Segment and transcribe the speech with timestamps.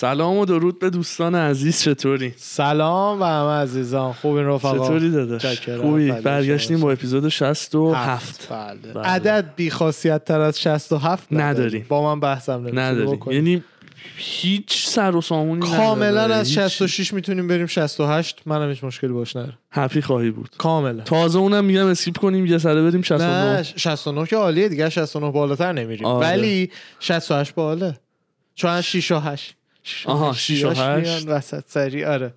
[0.00, 4.12] سلام و درود به دوستان عزیز چطوری؟ سلام به همه عزیزان.
[4.12, 8.92] خوبین رفقا؟ چطوری داداش؟ خوبی؟ بله، برگشتیم با اپیزود 67 بله.
[8.94, 9.04] بله.
[9.04, 11.86] عدد بی خاصیت تر از 67 نداریم.
[11.88, 13.34] با من بحثم نداری بکنی.
[13.34, 13.62] یعنی
[14.16, 16.22] هیچ سر و سامونی کاملا.
[16.22, 16.58] از هیچ.
[16.58, 19.58] 66 می‌تونیم بریم 68 منم هیچ مشکلی باش ندارم.
[19.70, 20.50] هپی خواهی بود.
[20.58, 21.02] کاملا.
[21.02, 23.62] تازه اونم میگم اسکیپ کنیم یه سره بریم 69 نه.
[23.62, 24.88] 69 که عالیه دیگه.
[24.88, 26.06] 69 بالاتر نمیریم.
[26.06, 26.26] آره.
[26.26, 26.70] ولی
[27.00, 27.96] 68 باله.
[28.54, 29.56] چون از 6 و 8
[30.04, 30.80] آها، شیش و هشت.
[30.80, 32.04] میان وسط سری.
[32.04, 32.32] آره.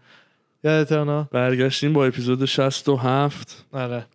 [0.64, 4.06] یادت نه برگشتیم با اپیزود 67 آره.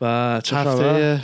[0.00, 1.20] و چه خبر؟ هفته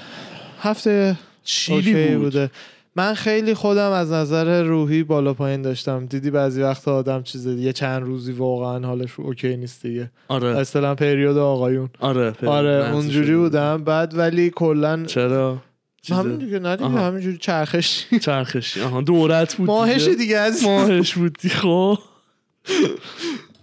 [0.61, 2.23] هفته چیلی بود.
[2.25, 2.51] بوده.
[2.97, 6.07] من خیلی خودم از نظر روحی بالا پایین داشتم.
[6.07, 10.11] دیدی بعضی وقت آدم چیز یه چند روزی واقعا حالش اوکی نیست دیگه.
[10.29, 10.47] آره.
[10.49, 11.91] اصلا پریود آقایون.
[12.01, 13.35] آره آره اونجوری.
[13.37, 13.85] بودم.
[13.85, 15.59] بعد ولی کلا چرا؟
[16.11, 16.91] همین دیگه نه دیگه.
[16.91, 20.37] همینجوری چرخش چرخشی آها دورت بود ماهش دیگه.
[20.39, 21.99] از ماهش بود خب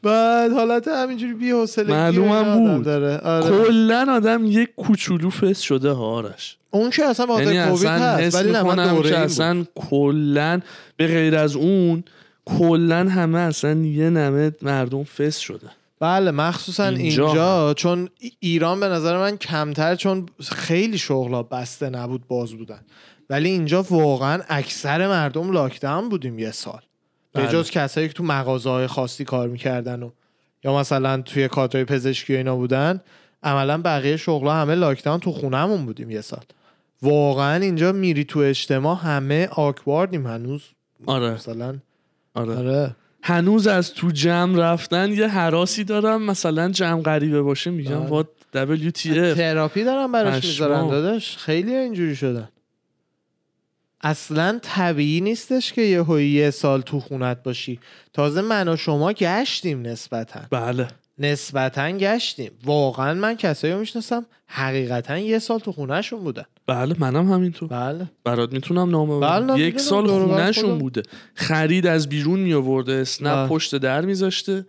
[0.03, 2.85] بعد حالت همینجوری بی حوصلگی معلومم بود.
[2.85, 3.65] داره آره.
[3.65, 8.15] کلا آدم یک کوچولو فس شده ها آرش اون که اصلا با یعنی کووید اصلا
[8.15, 9.17] هست ولی نه من دوره.
[9.17, 10.59] اصلا کلا
[10.97, 12.03] به غیر از اون
[12.45, 15.67] کلا همه اصلا یه نمه مردم فس شده
[15.99, 17.25] بله مخصوصا اینجا.
[17.25, 22.81] اینجا, چون ای- ایران به نظر من کمتر چون خیلی شغلا بسته نبود باز بودن.
[23.29, 26.81] ولی اینجا واقعا اکثر مردم لاکداون بودیم یه سال.
[27.33, 27.51] به بله.
[27.51, 30.09] جز کسایی که تو مغازه های خاصی کار می‌کردن و
[30.63, 33.01] یا مثلا توی کادرهای پزشکی و اینا بودن
[33.43, 36.43] عملا بقیه شغلا همه لاکداون تو خونهمون بودیم یه سال.
[37.01, 40.61] واقعا اینجا میری تو اجتماع همه آکواردیم هنوز.
[41.05, 41.31] آره.
[41.31, 41.79] مثلا
[42.33, 42.57] آره.
[42.57, 42.95] آره.
[43.21, 46.21] هنوز از تو جمع رفتن یه حراسی دارم.
[46.21, 48.09] مثلا جمع غریبه باشه میگم بله.
[48.09, 50.45] وات WTF تراپی دارن براش.
[50.45, 51.37] می‌ذارن داداش.
[51.37, 52.49] خیلی اینجوری شدن.
[54.01, 57.79] اصلا طبیعی نیستش که یه یه سال تو خونت باشی.
[58.13, 60.39] تازه من و شما گشتیم نسبتا.
[60.51, 60.87] بله.
[61.19, 62.51] نسبتا گشتیم.
[62.63, 66.45] واقعا من کسایی رو می‌شناسم حقیقتا یه سال تو خونهشون بودن.
[66.67, 67.69] بله منم همینطور.
[67.69, 68.05] بله.
[68.23, 69.79] برات می‌تونم نامه بله، یک.
[69.79, 70.77] سال خونهشون.
[70.77, 71.01] بوده.
[71.35, 73.47] خرید از بیرون می آورده اسنپ بله.
[73.47, 74.65] پشت در میذاشته.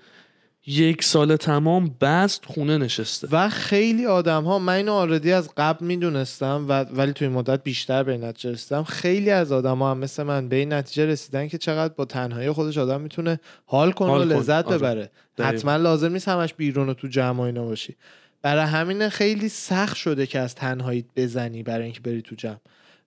[0.70, 5.86] یک سال تمام بست خونه نشسته و خیلی آدم ها من اینو آردی از قبل
[5.86, 9.98] می‌دونستم و ولی توی این مدت بیشتر به نتیجه رسیدم خیلی از آدم ها هم
[9.98, 14.12] مثل من به این نتیجه رسیدن که چقدر با تنهایی خودش آدم می‌تونه حال کنه
[14.12, 14.18] و.
[14.18, 14.78] لذت آره.
[14.78, 15.52] ببره دقیقاً.
[15.52, 17.96] حتما لازم نیست همش بیرون و تو جمع اینا باشی
[18.42, 22.60] برای همین خیلی سخت شده که از تنهایی بزنی برای اینکه بری تو جمع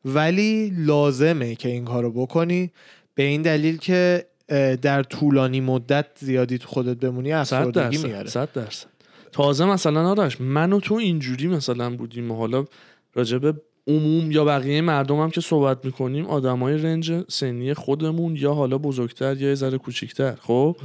[0.06, 2.72] ولی لازمه که این کارو بکنی
[3.16, 4.26] به این دلیل که
[4.82, 8.30] در طولانی مدت زیادی تو خودت بمونی افسردگی میاره.
[8.30, 8.88] صد درصد.
[9.32, 12.66] تازه مثلا آرش من و تو اینجوری مثلا بودیم و حالا
[13.14, 13.56] راجب
[13.88, 19.38] عموم یا بقیه مردم هم که صحبت می‌کنیم آدمای رنج سنی خودمون یا حالا بزرگتر
[19.38, 20.78] یا یه ذره کوچیکتر خب؟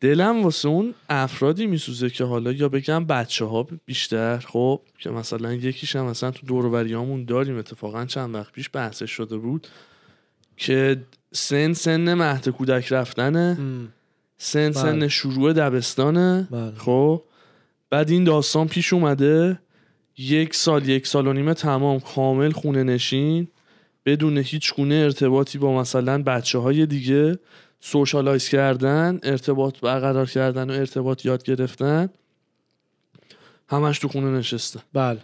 [0.00, 5.52] دلم واسه اون افرادی میسوزه که حالا یا بگم بچه ها بیشتر خب؟ که مثلا
[5.52, 9.68] یکیش هم مثلا تو دوروبریامون داریم اتفاقا چند وقت پیش بحثش شده بود
[10.56, 11.02] که
[11.32, 13.56] سن سن مهد کودک رفتنه.
[13.58, 13.88] ام.
[14.38, 15.08] سن سن بله.
[15.08, 16.48] شروع دبستانه.
[16.50, 16.72] بله.
[16.76, 17.22] خب.
[17.90, 19.60] بعد این داستان پیش اومده.
[20.18, 22.00] یک سال یک سال و نیمه تمام.
[22.00, 23.48] کامل خونه نشین.
[24.06, 27.38] بدون هیچ گونه ارتباطی با مثلا بچه های دیگه.
[27.80, 32.08] سوشالایز کردن ارتباط برقرار کردن و ارتباط یاد گرفتن.
[33.68, 34.80] همش تو خونه نشسته.
[34.92, 35.18] بله.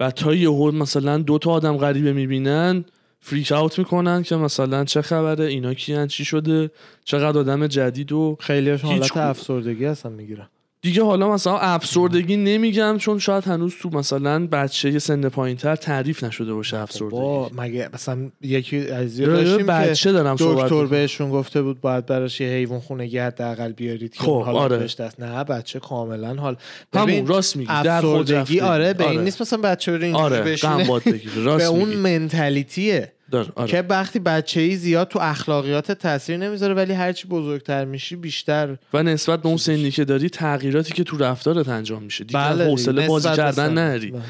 [0.00, 2.84] و تا یهو مثلا دو تا آدم غریبه می‌بینن
[3.20, 6.70] فریک اوت می‌کنن که مثلا چه خبره اینا کیان چی شده
[7.04, 10.48] چقدر آدم جدید و خیلی حالت افسردگی هستن می‌گیرن.
[10.82, 16.24] دیگه حالا مثلا افسردگی نمیگم چون شاید هنوز تو مثلا بچه سن پایین تر تعریف
[16.24, 20.86] نشده باشه با افسردگی مگه مثلا یکی از داشتیم بچه دارم دکتر.
[20.86, 24.76] بهشون گفته بود باید براش یه حیوان خونگی حداقل بیارید که خب، حالت آره.
[24.76, 26.56] دست نه بچه کاملا حال
[26.94, 28.60] همون راست میگی افسردگی.
[28.60, 30.84] آره به این نیست مثلا بچه رو آره بگیره
[31.34, 33.70] به راست اون منتالیتیه آره.
[33.70, 39.02] که وقتی بچه ای زیاد تو اخلاقیات تاثیر نمی‌ذاره ولی هرچی بزرگتر میشی بیشتر و
[39.02, 42.24] نسبت به اون سنی که داری تغییراتی که تو رفتارت انجام میشه.
[42.24, 43.72] دیگه بله حوصله بازی کردن.
[43.72, 44.10] نری.
[44.10, 44.22] بله.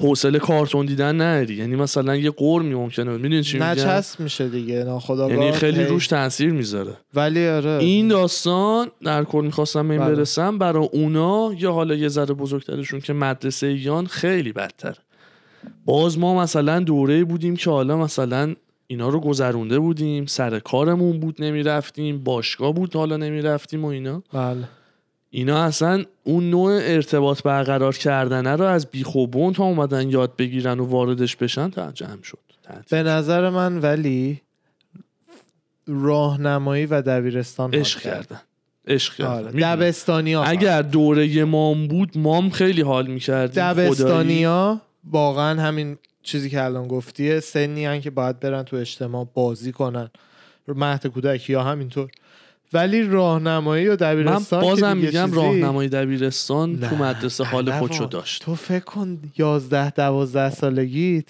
[0.00, 1.54] حوصله کارتون دیدن نری.
[1.54, 3.10] یعنی مثلا یه قرمی ممکنه.
[3.10, 5.38] می‌دونی چی میگم؟ نچسب میشه دیگه ناخداگاه.
[5.38, 5.84] یعنی خیلی.
[5.84, 6.92] روش تاثیر می‌ذاره.
[7.14, 7.70] ولی آره.
[7.70, 10.14] این داستان در کل می‌خواستم این بله.
[10.14, 10.58] برسم.
[10.58, 14.96] برای اونا یا حالا یه ذره بزرگترشون که مدرسه یان خیلی بدتر
[15.84, 18.54] باز ما مثلا دوره بودیم که حالا مثلا
[18.86, 24.68] اینا رو گذرونده بودیم سر کارمون بود نمی‌رفتیم باشگاه بود حالا نمی‌رفتیم و اینا بله
[25.30, 30.84] اینا اصلا اون نوع ارتباط برقرار کردنه رو از بیخوبون تا اومدن یاد بگیرن و
[30.84, 32.82] واردش بشن تا جمع شد تعطیل.
[32.90, 34.40] به نظر من ولی
[35.86, 38.00] راهنمایی و دبیرستان عشق.
[38.00, 38.40] کردن
[38.86, 39.46] عشق کردن آره.
[39.46, 39.62] می‌دونی.
[39.64, 44.80] دبستانیا اگر دوره مام بود مام خیلی حال می‌کردیم دبستانیا
[45.12, 50.10] واقعا همین چیزی که الان گفتیه سنی هن که باید برن تو اجتماع بازی کنن
[50.68, 52.10] مهد کودکی یا همینطور
[52.72, 57.70] ولی راهنمایی و من دبیرستان که بازم میگم چیزی- راهنمای دبیرستان تو نه، مدرسه حال
[57.78, 58.04] خودشو.
[58.06, 61.24] داشت تو فکر کن 11 12 سالگیت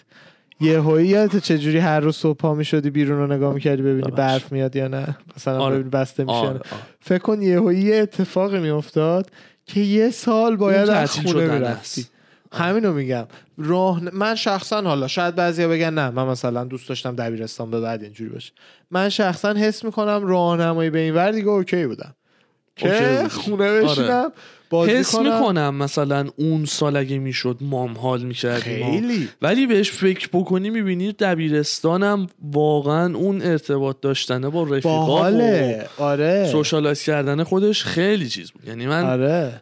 [0.61, 4.11] یه هایی یادت چجوری هر روز صبح پا می‌شدی بیرون رو نگاه می‌کردی ببینی.
[4.11, 5.75] برف میاد یا نه مثلا آره.
[5.75, 6.49] ببینی بسته میشه آره،.
[6.49, 6.61] آره.
[7.01, 9.31] فکر کن یه هایی یه اتفاقی میافتاد
[9.67, 12.07] که یه سال باید از خونه می‌رفتی.
[12.53, 13.27] همینو میگم.
[13.59, 18.03] راه من شخصا حالا شاید بعضیا بگن نه من مثلا دوست داشتم دبیرستان به بعد
[18.03, 18.53] اینجوری باشه.
[18.91, 22.15] من شخصا حس می‌کنم راهنمایی به این ور دیگه okay بودم.
[22.77, 23.27] که.
[23.31, 24.33] خونه بشینم
[24.71, 25.35] بازی حس کنم.
[25.35, 28.91] می‌کنم مثلا اون سال اگه می‌شد مام حال می‌کردیم.
[28.91, 29.29] خیلی.
[29.43, 36.49] ولی بهش فکر بکنی می‌بینی دبیرستانم واقعا اون ارتباط داشتنه با رفیقا و آره.
[36.53, 38.69] socialize کردن خودش خیلی چیز بود.
[38.69, 39.61] یعنی من آره.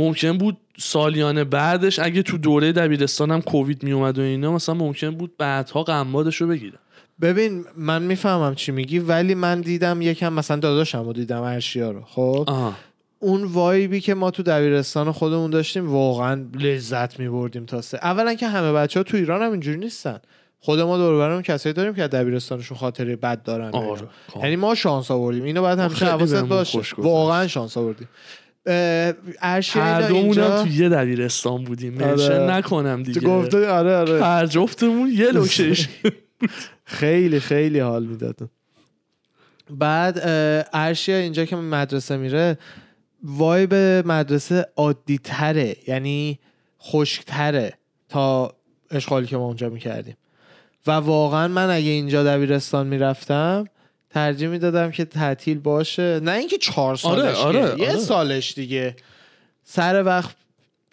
[0.00, 5.36] ممکن بود سالیان بعدش اگه تو دوره دبیرستانم کووید میومد و اینا مثلا ممکن بود
[5.38, 6.78] بعدها قمبادش رو بگیرم
[7.20, 12.00] ببین من می‌فهمم چی میگی ولی من دیدم یکم مثلا داداشم رو دیدم ارشیا رو
[12.00, 12.74] خب؟ آها.
[13.18, 17.98] اون وایبی که ما تو دبیرستان خودمون داشتیم واقعا لذت میبردیم تا سه.
[18.02, 20.18] اولا که همه بچه ها تو ایران هم اینجوری نیستن.
[20.60, 23.70] خود ما دور برمون کسایی داریم که دبیرستانشون خاطره بد دارن.
[23.70, 24.00] آره
[24.32, 24.44] کامل.
[24.44, 25.44] یعنی ما شانس آوردیم.
[25.44, 26.80] اینو باید همیشه حواست باشه.
[26.98, 28.08] واقعا شانس آوردیم.
[28.66, 32.02] هر دومونم تو یه دبیرستان بودیم.
[32.02, 32.38] آره.
[32.38, 33.26] نکنم تو دیگه.
[33.28, 34.24] گفته آره آره.
[34.24, 35.90] هر جفتمون یه لوکیشن
[36.84, 38.36] خیلی خیلی حال می‌داد
[39.70, 40.20] بعد
[40.72, 42.58] ارشیا اینجا که مدرسه میره
[43.24, 43.74] وایب
[44.06, 46.38] مدرسه عادی تره یعنی
[46.82, 47.72] خشکتره
[48.08, 48.54] تا
[48.90, 50.16] اشغالی که ما اونجا می‌کردیم.
[50.86, 53.64] و واقعا من اگه اینجا دبیرستان می‌رفتم
[54.10, 57.82] ترجیح می‌دادم که تعطیل باشه نه اینکه چهار سالش آره، که.
[57.82, 57.98] یه آره.
[57.98, 58.96] سالش دیگه
[59.64, 60.36] سر وقت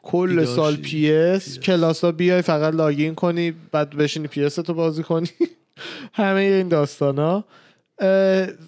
[0.03, 0.45] کل.
[0.45, 1.59] سال پی اس.
[1.59, 5.29] کلاس ها بیای فقط لاگین کنی بعد بشینی پی تو بازی کنی
[6.13, 7.45] همه این داستان ها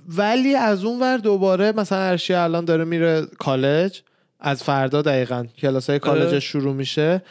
[0.07, 4.02] ولی از اون ور دوباره مثلا ارشی الان داره میره کالج
[4.40, 6.19] از فردا دقیقا کلاس های آره.
[6.19, 7.22] کالج شروع میشه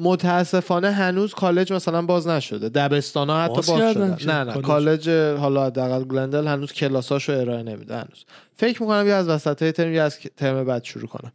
[0.00, 2.68] متاسفانه هنوز کالج مثلا باز نشده.
[2.68, 4.52] دبستان ها حتی باز باز, که نه نه.
[4.52, 4.64] کالج.
[4.64, 8.24] کالج حالا حداقل گلندل هنوز کلاساشو ارائه نمیده هنوز.
[8.56, 11.32] فکر می‌کنم یا از وسط های ترم یا از ترم بعد شروع کنم.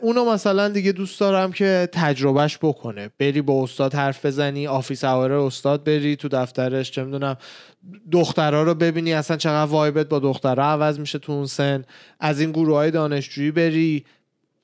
[0.00, 3.10] اونو مثلا دیگه دوست دارم که تجربهش بکنه.
[3.18, 7.36] بری با استاد حرف بزنی office hour ه استاد بری تو دفترش چه می‌دونم
[8.12, 11.84] دخترها رو ببینی اصلا چقدر vibe ت با دخترها عوض میشه تو اون سن.
[12.20, 14.04] از این گروه های دانشجویی بری.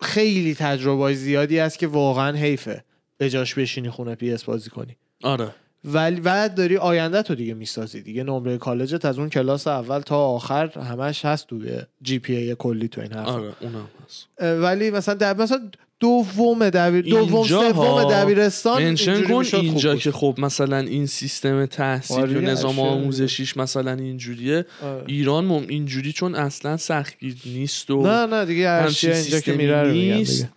[0.01, 2.85] خیلی تجربه های زیادی هست که واقعا حیفه
[3.19, 4.97] به جاش بشینی خونه PS بازی کنی.
[5.23, 5.55] آره.
[5.85, 8.23] ولی بعد داری آینده تو دیگه می‌سازی دیگه.
[8.23, 12.89] نمره کالجت از اون کلاس اول تا آخر همش هست توی جی پی ای کلی
[12.89, 14.29] تو این حرف آره اونم هست.
[14.63, 15.43] ولی مثلا دب...
[15.43, 19.97] مثلا دوم دبیر دوم سوم دبیرستان منشن کن اینجا.
[19.97, 22.91] که خب مثلا این سیستم تحصیل آره، و نظام اشیاء.
[22.91, 25.05] آموزشیش مثلا اینجوریه آره.
[25.07, 29.91] ایران مم اینجوری چون اصلا سختگیر نیست و نه نه دیگه اینجا که میره رو
[29.91, 30.33] نیست.
[30.33, 30.51] دیگه.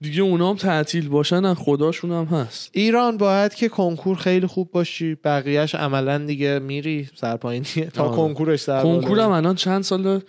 [0.00, 5.14] دیگه اونام تعطیل باشن از خداشون هم هست ایران باید که کنکور خیلی خوب باشی
[5.14, 8.16] بقیهش عملا دیگه میری سرپایینیه تا آره.
[8.16, 10.20] کنکورش سر کنکورم الان چند سال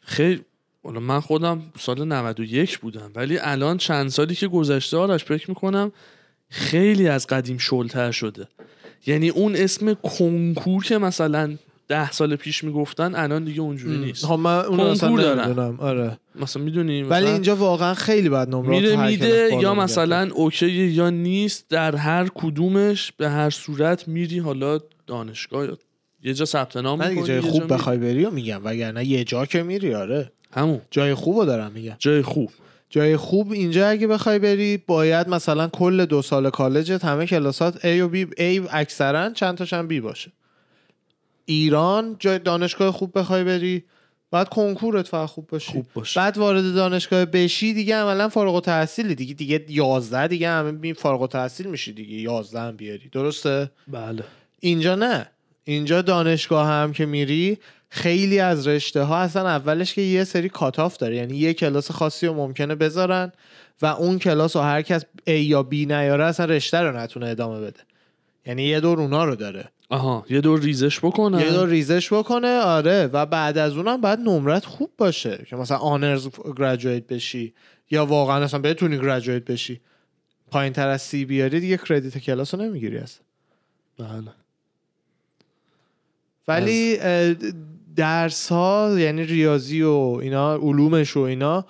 [0.00, 0.44] خیلی
[0.84, 5.92] حالا من خودم سال 91 بودم ولی الان چند سالی که گذشته آرش فکر می‌کنم
[6.48, 8.48] خیلی از قدیم شلتر شده.
[9.06, 11.56] یعنی اون اسم کنکور که مثلا
[11.88, 14.24] ده سال پیش می‌گفتن الان دیگه اونجوری نیست.
[14.24, 15.44] ها من اون اصلا دارن.
[15.44, 15.80] نمی‌دونم.
[15.80, 16.18] آره.
[16.34, 19.74] مثلا می‌دونی ولی اینجا واقعا خیلی بعد نمرات میره میده یا.
[19.74, 25.78] مثلا اوکی یا نیست در هر کدومش به هر صورت میری حالا دانشگاه یا
[26.24, 27.72] یه جا ثبت نام نه دیگه می‌کنی، جای خوب.
[27.72, 30.32] بخوای بری و میگم وگرنه یه جا که میری آره.
[30.52, 30.80] همون.
[30.90, 31.96] جای خوبو دارم میگم.
[31.98, 32.50] جای خوب.
[32.90, 38.00] جای خوب اینجا اگه بخوای بری باید مثلا کل دو سال کالجت همه کلاسات A
[38.00, 40.32] و B A اکثرا چند تاشم B باشه.
[41.44, 43.84] ایران جای دانشگاه خوب بخوای بری
[44.30, 45.72] بعد کنکورت فقط خوب باشی.
[45.72, 46.20] خوب باشه.
[46.20, 49.14] بعد وارد دانشگاه بشی دیگه عملا فارغ التحصیلی.
[49.14, 52.16] دیگه دیگه 11 دیگه همه فارغ التحصیل میشی دیگه.
[52.16, 53.08] 11 هم بیاری.
[53.12, 54.24] درسته؟ بله.
[54.60, 55.26] اینجا نه.
[55.64, 60.96] اینجا دانشگاه هم که میری خیلی از رشته ها اصلا اولش که یه سری کاتاف
[60.96, 61.16] داره.
[61.16, 63.32] یعنی یه کلاس خاصی رو ممکنه بذارن
[63.82, 67.60] و اون کلاس رو هر کس A یا B نیاره اصلا رشته رو نتونه ادامه
[67.60, 67.80] بده.
[68.46, 69.68] یعنی یه دور اونا رو داره.
[69.88, 73.06] آها یه دور ریزش بکنن یه دور ریزش بکنه آره.
[73.12, 77.54] و بعد از اونم باید نمرت خوب باشه که مثلا honors graduate بشی
[77.90, 79.80] یا واقعا اصلا بتونی graduate بشی.
[80.50, 83.24] پایین تر از سی بیاری دیگه credit کلاس رو نمی‌گیری اصلا.
[83.98, 84.43] بله.
[86.48, 86.98] ولی
[87.96, 91.64] درس ها یعنی ریاضی و اینا علومش و اینا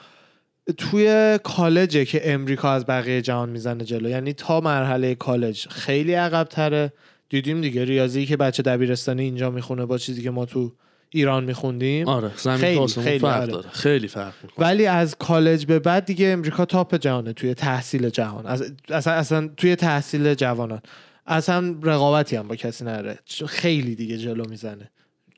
[0.76, 4.08] توی کالجه که امریکا از بقیه جهان می‌زنه جلو.
[4.08, 6.92] یعنی تا مرحله کالج خیلی عقب تره
[7.28, 10.72] دیدیم دیگه ریاضی که بچه دبیرستانی اینجا می‌خونه با چیزی که ما تو
[11.10, 12.08] ایران میخوندیم.
[12.08, 13.52] آره زمین خیلی، خیلی، فرق آره.
[13.52, 13.68] داره.
[13.70, 14.66] خیلی فرق می‌کنه.
[14.66, 18.46] ولی از کالج به بعد دیگه امریکا تاپ جهانه توی تحصیل جهان.
[18.46, 20.80] از- اصلا اصلا توی تحصیل جوانان.
[21.26, 23.18] اصلا رقابتی هم با کسی نره.
[23.46, 24.90] خیلی دیگه جلو می‌زنه.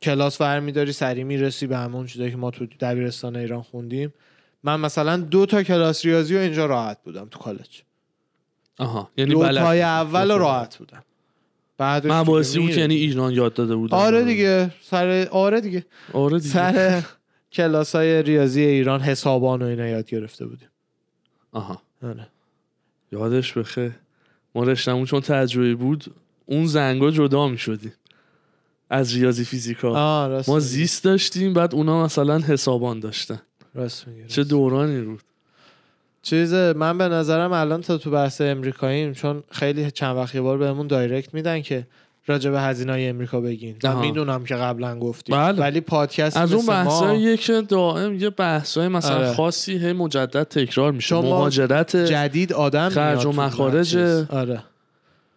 [0.03, 4.15] کلاس برمیداری سری می‌رسی به همون چیزایی که ما تو دبیرستان ایران خوندیم.
[4.63, 7.83] من مثلا دو تا کلاس ریاضی و اینجا راحت بودم تو کالج.
[8.79, 9.83] آها یعنی دو بلد تای.
[9.83, 10.39] اول.
[10.39, 11.03] راحت بودم.
[11.79, 12.81] بعدش مباحثی دیگه بود که.
[12.81, 15.87] یعنی ایران یاد داده بود آره دیگه سر آره دیگه.
[16.13, 16.53] آره دیگه.
[16.53, 17.03] سر
[17.53, 20.69] کلاس های ریاضی ایران حسابان و اینا یاد گرفته بودیم.
[21.53, 21.83] آها.
[22.03, 22.29] آره.
[23.13, 23.93] یادش بخیر.
[24.57, 26.05] ما رشتمون چون تجربه بود
[26.47, 27.93] اون زنگا جدا می شدیم
[28.91, 30.27] از ریاضی فیزیکا.
[30.27, 30.61] راست ما.
[30.61, 33.41] زیست داشتیم بعد اونا مثلا حسابان داشتن.
[33.75, 35.23] راست میگی چه دورانی بود.
[36.23, 40.59] چیز من به نظرم الان تا تو بحث امریکاییم چون خیلی چند وقت یه بار
[40.59, 41.87] بهمون دایرکت میدن که
[42.27, 43.77] راجع به هزینه های امریکا بگین.
[44.01, 45.61] می‌دونم که قبلا گفتیم بله.
[45.61, 49.33] ولی پادکست از اون بحثاییه که دائم یه بحثای مثلا آره.
[49.33, 53.97] خاصی هی مجدد تکرار میشه مهاجرت جدید آدم خرج و مخارج.
[54.31, 54.63] آره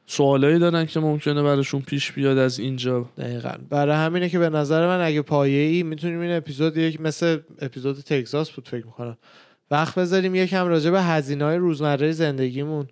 [0.06, 4.88] سوالایی دارن که ممکنه براشون پیش بیاد از اینجا دقیقا برای همینه که به نظر
[4.88, 9.18] من اگه پایه ای می‌تونیم این اپیزود یک مثل اپیزود تگزاس بود فکر می‌کنم
[9.72, 12.88] وقت بذاریم یکم راجع به هزینه های روزمره زندگیمون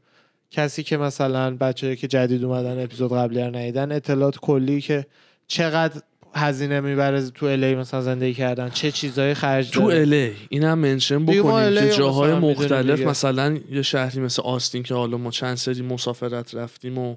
[0.52, 5.06] کسی که مثلا بچه که جدید اومدن اپیزود قبلی رو ندیدن اطلاعات کلی که
[5.48, 6.02] چقدر
[6.36, 9.84] هزینه می‌بره تو الی مثلا زندگی کردن چه چیزای خرج تو.
[9.84, 13.00] الی اینم منشن بکنیم که جاهای مختلف.
[13.00, 17.16] مثلا یه شهری مثل آستین که حالا ما چند سری مسافرت رفتیم و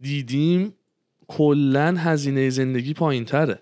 [0.00, 0.74] دیدیم
[1.28, 3.58] کلا هزینه زندگی پایین تره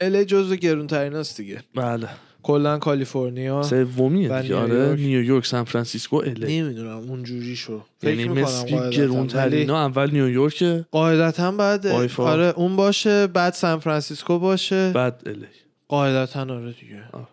[0.00, 2.08] LA جزو گرونترین است دیگه بله
[2.42, 4.40] کلا کالیفرنیا سومیه دیگه.
[4.42, 4.70] نیویورک.
[4.70, 7.80] آره نیویورک سان فرانسیسکو LA نمی‌دونم اونجوری شو.
[8.02, 11.86] یعنی مثل گرونترینا اول نیویورک قاعدتا بعد.
[12.18, 14.92] آره اون باشه بعد سان فرانسیسکو باشه.
[14.94, 15.46] بعد LA
[15.88, 17.02] قاعدتا آره دیگه.
[17.12, 17.28] آه.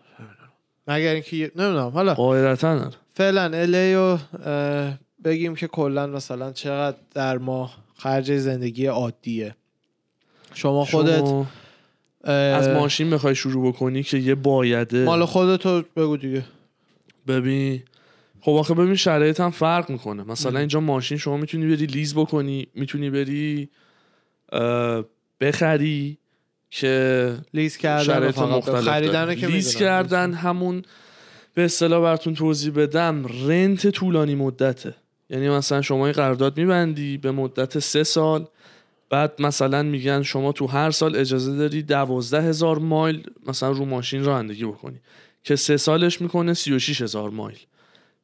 [0.88, 1.88] مگر اینکه نمی‌دونم.
[1.88, 2.90] حالا قاعدتا آره.
[3.14, 9.54] فعلا الی و اه، بگیم که کلا مثلا چقدر در ماه خرج زندگی عادیه.
[10.54, 11.46] شما خودت شما
[12.30, 15.04] از ماشین بخوای شروع بکنی که یه بایده.
[15.04, 16.42] مال خودتو بگو دیگه.
[17.28, 17.82] ببین
[18.40, 20.22] خب آخه ببین شرایط هم فرق می‌کنه.
[20.22, 23.68] مثلا اینجا ماشین شما می‌تونی بری لیز بکنی می‌تونی بری
[25.40, 26.18] بخری
[26.70, 29.76] که لیز کردن خریدن که لیز.
[29.76, 30.82] کردن همون
[31.54, 34.94] به اصطلاح براتون توضیح بدم رنت طولانی مدته.
[35.30, 38.46] یعنی مثلا شما این قرارداد میبندی به مدت سه سال
[39.10, 44.24] بعد مثلا میگن شما تو هر سال اجازه داری دوازده هزار مایل مثلا رو ماشین
[44.24, 45.00] رانندگی بکنی
[45.42, 47.58] که سه سالش می‌کنه سی و شیش هزار مایل.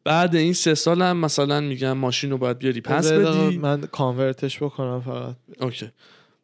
[0.05, 3.59] بعد این سه سال هم مثلا میگن ماشین رو باید بیاری پس بدی.
[3.59, 5.37] من convert ش بکنم فقط.
[5.61, 5.91] okay.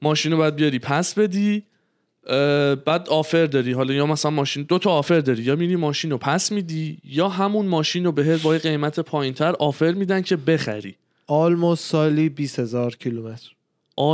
[0.03, 1.63] ماشین رو باید بیاری پس بدی
[2.87, 3.73] بعد offer داری.
[3.73, 5.43] حالا یا مثلا ماشین دو تا offer داری.
[5.43, 9.93] یا میری ماشین رو پس میدی یا همون ماشین رو بهت با قیمت پایینتر offer
[9.93, 10.97] میدن که بخری.
[11.27, 13.51] آلموست سالی 20000 کیلومتر.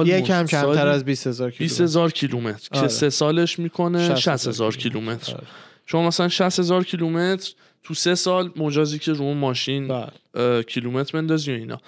[0.07, 2.88] یکم کمتر از 20000 20 کیلومتر هزار کیلومتر که آره.
[2.88, 5.47] سه سالش می‌کنه 60,000 60 هزار کیلومتر آره.
[5.87, 7.52] شما مثلا 60 هزار کیلومتر
[7.83, 9.88] تو سه سال مجازی که رو ماشین
[10.35, 10.62] بله.
[10.62, 11.81] کیلومتر بندازی و اینا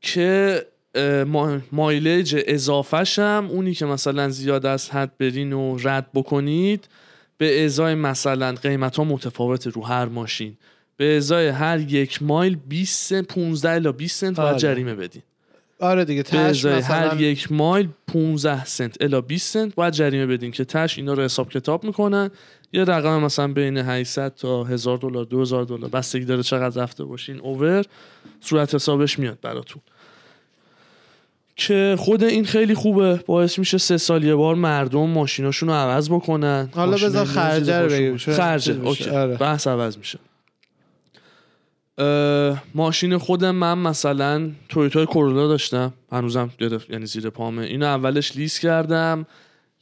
[0.00, 0.66] که
[1.26, 6.88] ما- مایلج اضافهش هم اونی که مثلا زیاد از حد برین و رد بکنید
[7.38, 10.56] به ازای مثلا قیمت ها متفاوت رو هر ماشین
[10.96, 14.58] به ازای هر یک مایل 20 سنت 15 الی 20 سنت باید آره.
[14.58, 15.22] جریمه بدین
[15.80, 19.74] آره دیگه تش مثلا هر یک مایل 15 سنت الی 20 سنت.
[19.74, 22.30] باید جریمه بدین که تش اینا رو حساب کتاب می‌کنن.
[22.72, 25.90] یه رقم مثلا بین 800 تا 1000 دلار 2000 دلار.
[25.90, 27.84] بستگی داره چقدر رفته باشین اوور.
[28.40, 29.82] صورت حسابش میاد براتون.
[31.56, 33.20] که خود این خیلی خوبه.
[33.26, 36.68] باعث میشه سه سال یه بار مردم ماشیناشون رو عوض بکنن.
[36.74, 37.88] حالا بذار خرجه رو.
[37.88, 38.16] بگیم.
[38.16, 38.80] خرجه.
[38.84, 39.10] اوکی.
[39.10, 39.36] آره.
[39.36, 40.18] بحث عوض میشه.
[42.74, 45.92] ماشین خودم من مثلا تویوتا کورولا داشتم.
[46.12, 47.62] هنوزم گرفت یعنی زیر پامه.
[47.62, 49.26] اینو اولش lease کردم.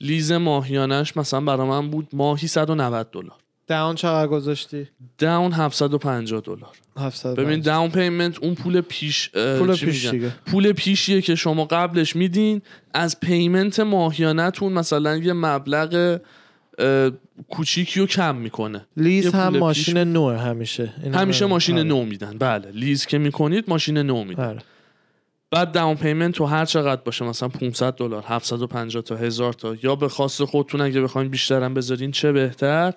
[0.01, 3.37] lease ماهیانش مثلا برا من بود ماهی 190 دلار.
[3.67, 6.71] down چقدر گذاشتی؟ down 750 دلار.
[6.99, 10.33] 700 ببین down payment اون پول پیش پول پیش؟ دیگه.
[10.47, 12.63] پول پیشیه که شما قبلش میدین.
[12.95, 16.21] از payment ماهیانتون مثلا یه مبلغ
[17.49, 18.87] کوچیکی رو کم می‌کنه.
[18.97, 20.93] lease هم ماشین نوه همیشه.
[21.15, 21.85] همیشه هم- ماشین آره.
[21.89, 22.39] نو میدن.
[22.39, 22.71] بله.
[22.71, 24.45] lease که می‌کنید ماشین نو میدن.
[24.45, 24.59] آره.
[25.51, 29.77] بعد down payment تو هر چقدر باشه مثلا 500 دلار 750 تا 1000 تا.
[29.83, 32.93] یا به خواست خودتون اگه بخواین بیشترم بذارین چه بهتر؟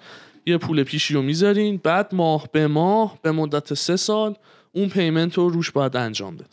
[0.45, 1.79] یه پول پیشی رو می‌ذارین.
[1.83, 4.35] بعد ماه به ماه به مدت سه سال
[4.71, 6.47] اون payment رو روش باید انجام بدین.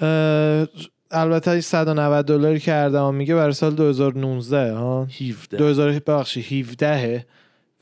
[0.00, 0.66] اه،
[1.10, 7.26] البته این 190 دلاری که اردوان میگه برای سال 2019 ها؟ 17 2000 ببخشید 17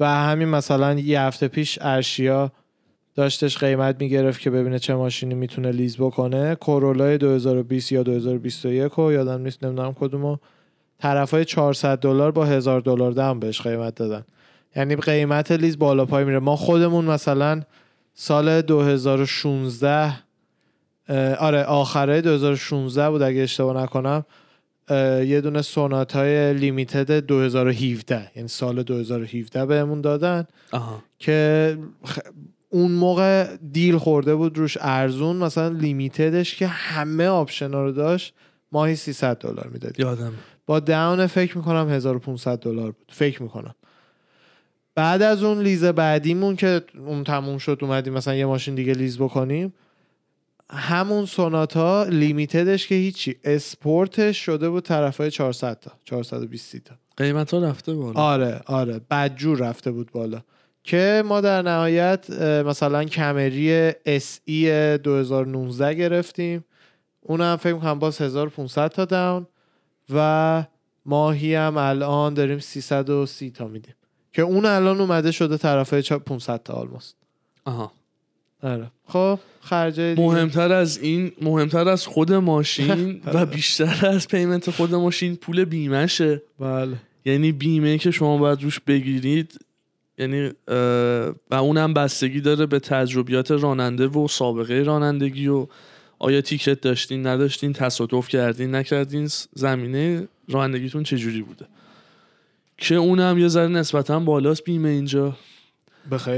[0.00, 2.52] و همین مثلا یه هفته پیش ارشیا
[3.14, 6.54] داشتش قیمت می‌گرفت که ببینه چه ماشینی می‌تونه لیز بکنه.
[6.54, 10.37] کرولای 2020 یا 2021 و یادم نیست نمی‌دونم کدومو
[10.99, 14.25] طرف های 400 دلار با 1000 دلار دم بهش قیمت دادن.
[14.76, 16.38] یعنی قیمت لیز بالا پای میره.
[16.38, 17.62] ما خودمون مثلا
[18.14, 20.27] سال 2016 اه،
[21.38, 24.24] آره آخره 2016 بود اگه اشتباه نکنم.
[25.26, 30.46] یه دونه سوناتای limited 2017 یعنی سال 2017 بهمون دادن.
[30.72, 31.02] آها.
[31.18, 32.28] که خ-
[32.70, 37.92] اون موقع deal خورده بود روش ارزون مثلا limited ش که همه option ا رو
[37.92, 38.34] داشت
[38.72, 40.32] ماهی 300 دلار می‌دادی یادم.
[40.66, 43.06] با down فکر می‌کنم 1500 دلار بود.
[43.12, 43.74] فکر می‌کنم.
[44.94, 49.18] بعد از اون lease بعدیمون که اون تموم شد اومدیم مثلا یه ماشین دیگه lease
[49.18, 49.74] بکنیم
[50.70, 53.37] همون سوناتا لیمیتدش که هیچی.
[53.44, 56.94] اسپورتش شده بود طرفای 400 تا 420 تا.
[57.16, 58.20] قیمت ها رفته بالا.
[58.20, 59.00] آره آره.
[59.10, 60.42] بدجور رفته بود بالا.
[60.84, 66.64] که ما در نهایت مثلا کمری SE 2019 گرفتیم.
[67.20, 69.46] اونم فکر کنم باز 1500 تا داون
[70.14, 70.64] و
[71.06, 73.94] ماهی هم الان داریم 330 تا میدیم.
[74.32, 77.16] که اون الان اومده شده طرفه 500 تا آلموست
[77.64, 77.92] آها.
[78.62, 78.90] آره.
[79.06, 80.28] خب خرجه دیگه.
[80.28, 86.42] مهمتر از این مهمتر از خود ماشین و بیشتر از پیمنت خود ماشین پول بیمهشه.
[86.60, 86.96] بله.
[87.24, 89.58] یعنی بیمه که شما باید روش بگیرید
[90.18, 90.50] یعنی
[91.50, 95.66] و اونم بستگی داره به تجربیات راننده و سابقه رانندگی و
[96.18, 101.66] آیا تیکت داشتین نداشتین تصادف کردین نکردین زمینه رانندگیتون چجوری بوده؟
[102.78, 105.36] که اونم یه ذره نسبتا بالاست بیمه اینجا.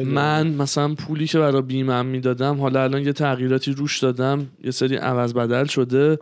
[0.05, 2.61] من مثلا پولی که برای بیمم می‌دادم.
[2.61, 4.47] حالا الان یه تغییراتی روش دادم.
[4.65, 6.19] یه سری عوض بدل شده.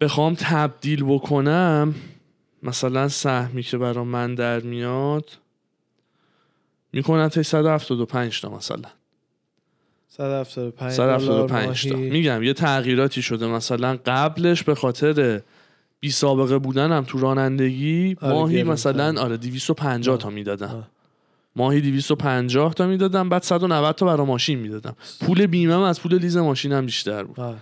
[0.00, 1.94] بخوام تبدیل بکنم
[2.62, 5.30] مثلا سهمی که برای من در میاد
[6.92, 8.88] می‌کنن تا 175 تا مثلا.
[10.08, 11.96] 175 175 تا.
[11.96, 13.46] میگم یه تغییراتی شده.
[13.46, 15.40] مثلا قبلش به خاطر
[16.00, 18.62] بی سابقه بودنم تو رانندگی آره، ماهی.
[18.62, 20.66] مثلا آره 250 تا می‌دادم.
[20.66, 20.91] آه.
[21.56, 24.96] ماهی 250 تا می‌دادم بعد 190 تا برای ماشین می‌دادم.
[25.20, 27.40] پول بیمه از پول لیز ماشینم بیشتر بود.
[27.40, 27.56] آه.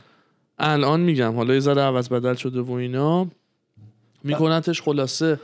[0.59, 3.27] الان میگم حالا یه ذره عوض بدل شده و اینا.
[4.25, 5.41] میکنتش خلاصه.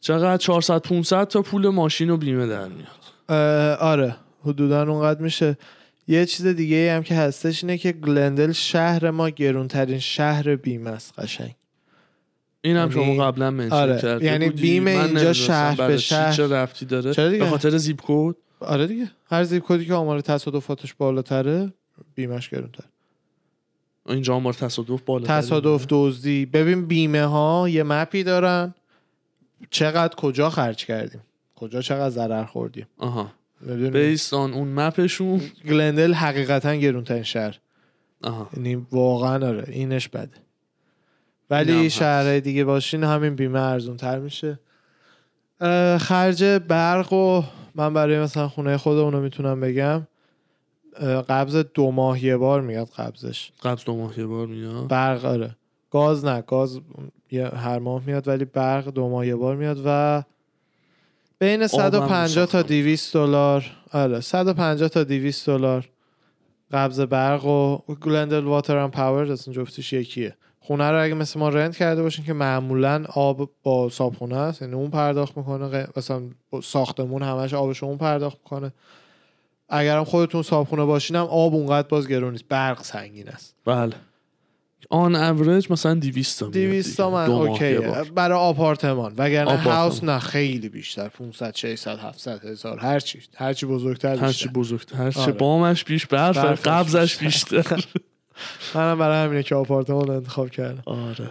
[0.00, 3.78] چقدر؟ 400 500 تا پول ماشین و بیمه در میاد.
[3.80, 5.58] آره حدودا اونقدر میشه.
[6.08, 11.18] یه چیز دیگه هم که هستش اینه که گلندل شهر ما گرونترین شهر بیمه است
[11.18, 11.54] قشنگ.
[12.64, 16.32] اینم یعنی- شما قبلا منشن آره، کرده یعنی من اینجا شهر به چی، شهر.
[16.32, 19.10] چه ربطی داره؟ چرا دیگه؟ به خاطر زیپ کد آره دیگه.
[19.30, 21.72] هر زیپ کدی که آمار تصادفاتش بالاتره
[22.14, 22.84] بیمش گرونتر
[24.08, 26.46] اینجا آمار تصادف بالا تصادف دزدی.
[26.46, 28.74] ببین بیمه ها یه مپی دارن.
[29.70, 31.20] چقدر کجا خرج کردیم؟
[31.56, 33.32] کجا چقدر ضرر خوردیم؟ آها؟
[33.92, 35.40] بیستان اون مپشون.
[35.68, 37.58] گلندل حقیقتا گرونترین شهر.
[38.22, 38.50] آها.
[38.56, 40.30] یعنی واقعا آره اینش بده.
[41.50, 41.90] ولی.
[41.90, 44.58] شهرهای دیگه باشین همین بیمه ارزون تر میشه
[46.00, 47.42] خرج برق و
[47.74, 50.06] من برای مثلا خونه خودمون رو می‌تونم بگم
[51.28, 53.52] قبض دو ماه یه بار میاد قبضش.
[53.62, 55.56] قبض دو ماه یه بار میاد؟ برق آره.
[55.90, 56.80] گاز نه گاز
[57.56, 60.22] هر ماه میاد ولی برق دو ماه یه بار میاد و
[61.38, 62.68] بین 150 تا مسافر.
[62.68, 63.64] 200 دلار.
[63.92, 65.88] آره 150 تا 200 دلار
[66.72, 70.36] قبض برق و Glendale Water and Power اصلا جفتش یکیه.
[70.66, 74.74] خونه رو اگه مثل ما rent کرده باشین که معمولا آب با صابخونه است یعنی
[74.74, 76.22] اون پرداخت می‌کنه مثلا
[76.62, 78.72] ساختمون همش آبش اون پرداخت می‌کنه.
[79.68, 83.54] اگرم خودتون صابخونه باشین هم آب اونقدر باز گرون نیست برق سنگین است.
[83.64, 83.94] بله.
[84.90, 87.08] on average مثلا 200 تا میاد 200 دیگه.
[87.10, 88.04] من okay ه بار.
[88.04, 89.14] برای آپارتمان.
[89.18, 89.76] وگرنه آپارتمان.
[89.76, 91.08] house نه خیلی بیشتر.
[91.08, 92.78] 500 600 700 هزار.
[92.78, 93.20] هر چی.
[93.36, 94.96] هر چی بزرگتر هرچی بیشتر بزرگتر.
[94.96, 95.32] هرچی آره.
[95.32, 97.84] بامش بیش برف قبضش بیشتر.
[98.74, 100.82] منم برای همینه که آپارتمان انتخاب کردم.
[100.86, 101.30] آره.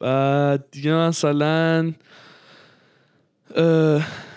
[0.00, 1.92] بعد دیگه مثلا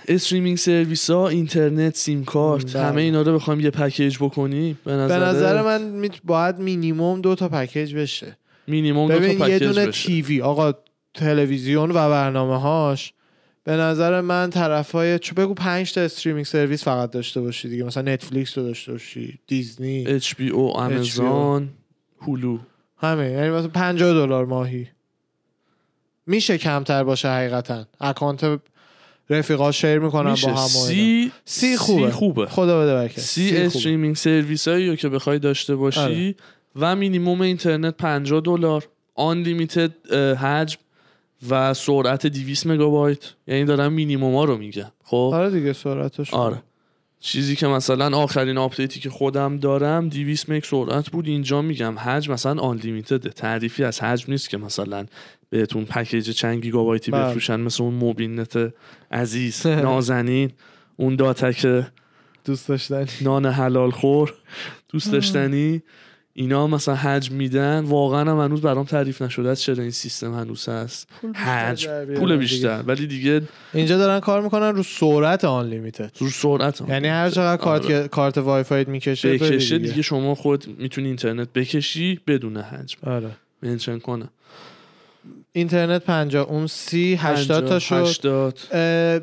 [0.07, 2.85] streaming service ها اینترنت سیم کارت بله.
[2.85, 7.35] همه اینا رو بخوایم یه package بکنی به نظر به نظر من باید مینیموم دو
[7.35, 8.37] تا package بشه.
[8.67, 10.05] مینیمم دو تا ببین یه package دونه بشه.
[10.05, 10.73] TV آقا
[11.13, 13.13] تلویزیون و برنامه هاش
[13.63, 17.83] به نظر من طرفای چو بگو پنج تا streaming service فقط داشته باشی دیگه.
[17.83, 21.69] مثلا Netflix رو داشته باشی Disney HBO Amazon
[22.21, 22.57] Hulu
[22.97, 24.87] همین یعنی مثلا 50 دلار ماهی.
[26.25, 27.85] میشه کمتر باشه حقیقتا.
[28.01, 28.59] account
[29.29, 30.67] رفیقا share می‌کنن با هم.
[30.67, 32.11] سی سی خوبه.
[32.11, 32.45] خوبه.
[32.45, 33.19] خدا بده برکت.
[33.19, 33.65] سی خوبه.
[33.65, 36.35] streaming service هایی که بخوای داشته باشی آره.
[36.75, 40.79] و مینیموم اینترنت 50 دلار unlimited حجم
[41.49, 43.33] و سرعت 200 مگابایت.
[43.47, 46.63] یعنی دارم مینیموم ها رو میگم خب؟ آره دیگه سرعتش آره.
[47.19, 51.27] چیزی که مثلا آخرین update ی که خودم دارم 200 مگ سرعت بود.
[51.27, 55.05] اینجا میگم حجم مثلا unlimited ه تعریفی از حجم نیست که مثلا
[55.49, 57.23] بهتون package چند گیگابایتی بله.
[57.23, 58.73] بفروشن مثل اون مبین نت
[59.11, 60.51] عزیز نازنین
[60.97, 61.85] اون داتک
[62.45, 63.07] دوست داشتنی.
[63.21, 64.33] نان حلال خور.
[64.89, 65.83] دوست داشتنی.
[66.39, 70.69] اینا مثلا حجم میدن واقعا هم هنوز برام تعریف نشده است چرا این سیستم هنوز
[70.69, 72.37] هست حجم پول.
[72.37, 73.41] بیشتر ولی دیگه
[73.73, 76.89] اینجا دارن کار می‌کنن رو سرعت unlimited رو سرعت هم.
[76.89, 78.07] یعنی هر چقدر کارت آره.
[78.07, 79.89] کارت وای فای می‌کشه بکشه دیگه.
[79.89, 83.31] دیگه شما خود می‌تونی اینترنت بکشی بدون حجم آره
[83.63, 84.29] منشن کنه
[85.51, 89.19] اینترنت 50 اون سی 80 تا شد 80 اه،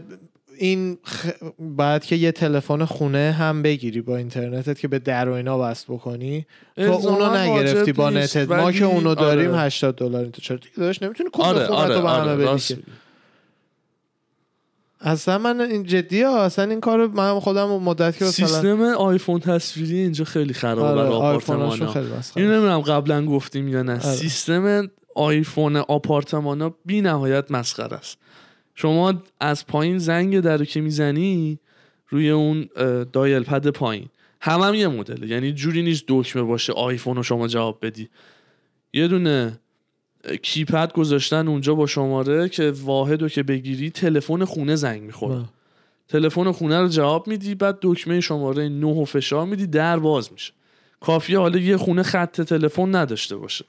[0.59, 1.27] این خ...
[1.59, 5.85] باید که یه تلفن خونه هم بگیری با اینترنتت که به در و اینا وصل
[5.89, 6.47] بکنی.
[6.77, 8.51] تو اونو نگرفتی با نتت.
[8.51, 9.61] ما که اونو داریم آره.
[9.61, 12.47] 80 دلار تو چرا؟ دیگه داشت نمی‌تونی کل آره خونه آره تو به همه آره
[12.47, 12.79] بدی که.
[15.01, 19.41] اصلا من این جدی ها اصلا این کارو من خودم مدت که مثلا سیستم آیفون
[19.41, 23.93] تصویری اینجا خیلی خرابه آره آپارتمان خیلی اینو مسخره نمی‌دونم قبلا گفتیم یا نه.
[23.93, 24.01] آره.
[24.01, 28.19] سیستم آیفون آپارتمان ها بی نهایت مسخره است.
[28.75, 31.59] شما از پایین زنگ در رو که می‌زنی
[32.09, 32.69] روی اون
[33.13, 34.09] دایل پد پایین.
[34.41, 38.09] هم هم یه مدله یعنی جوری نیست دکمه باشه آیفون رو شما جواب بدی.
[38.93, 39.61] یه دونه
[40.43, 45.35] کیپد گذاشتن اونجا با شماره که واحد رو که بگیری تلفن خونه زنگ می‌خوره.
[45.35, 45.53] آه.
[46.09, 50.53] تلفن خونه رو جواب میدی بعد دکمه شماره 9 و فشار میدی در باز میشه.
[51.01, 53.65] کافیه حالا یه خونه خط تلفن نداشته باشه.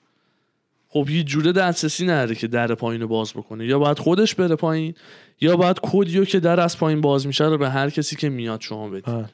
[0.96, 3.66] خب هیچ جوره دسترسی نداره که در پایین رو باز بکنه.
[3.66, 4.94] یا باید خودش بره پایین
[5.42, 8.62] یا باید کدیو که در از پایین باز میشه رو به هر کسی که میاد
[8.62, 9.30] شما بدی آه.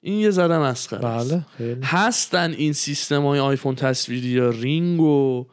[0.00, 1.00] این یه ذره مسخره.
[1.00, 1.80] بله خیلی.
[1.82, 5.46] هستن این سیستم های آیفون تصویری یا رینگ و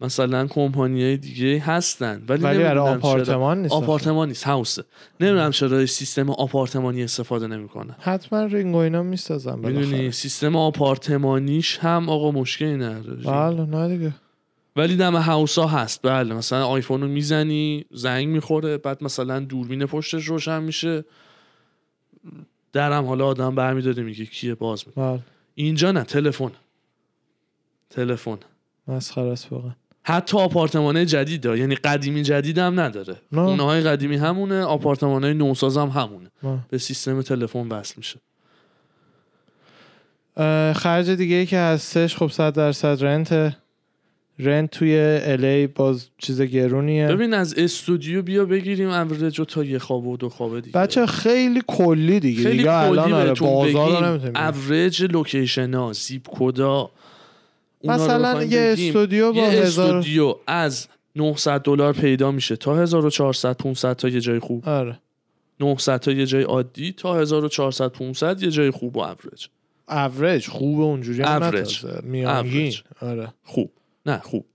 [0.00, 4.84] مثلا کمپانی های دیگه هستن ولی, ولی برای آپارتمان نیست آپارتمان نیست house ه
[5.20, 7.96] نمی‌دونم چرا سیستم آپارتمانی استفاده نمی‌کنه.
[7.98, 13.22] حتما رینگ و اینا می‌سازن می‌دونی سیستم آپارتمانیش هم آقا مشکلی نداره.
[13.22, 14.12] بله نه دیگه.
[14.76, 16.02] ولی دم هاوس ها هست.
[16.02, 21.04] بله مثلا آیفون رو می‌زنی زنگ می‌خوره بعد مثلا دوربین پشتش روشن میشه.
[22.72, 25.10] درم حالا آدم برمیداره میگه کیه؟ باز می‌کنه.
[25.10, 25.20] بله.
[25.54, 26.50] اینجا نه تلفن.
[27.90, 28.38] تلفن.
[28.88, 29.70] مسخره است واقعا.
[30.02, 31.56] حتی آپارتمان جدید ها.
[31.56, 33.16] یعنی قدیمی جدید هم نداره.
[33.32, 33.44] نه.
[33.44, 36.30] خونه های قدیمی همونه آپارتمان های نوساز هم همونه.
[36.42, 36.58] نه.
[36.68, 38.20] به سیستم تلفن وصل میشه.
[40.72, 43.56] خرج دیگه ای که هستش خب 100 درصد rent
[44.40, 47.06] rent توی LA باز چیز گرونیه.
[47.06, 50.78] ببین از استودیو بیا بگیریم اوریج تا یه خواب و دو خوابه دیگه.
[50.78, 52.42] بچه خیلی کلی دیگه.
[52.42, 54.32] خیلی دیگه الان آره بازار.
[54.36, 56.90] average location ها zip code ا
[57.84, 63.96] مثلا یه استودیو با یه هزار استودیو از 900 دلار پیدا میشه تا 1400 500
[63.96, 64.68] تا یه جای خوب.
[64.68, 64.98] آره.
[65.60, 69.46] 900 تا یه جای عادی تا 1400 500 یه جای خوب و اوریج
[69.88, 71.22] اوریج خوب اونجوری.
[71.22, 72.72] نتازه میانگین.
[73.00, 73.28] آره.
[73.44, 73.70] خوب.
[74.06, 74.46] نه خوب.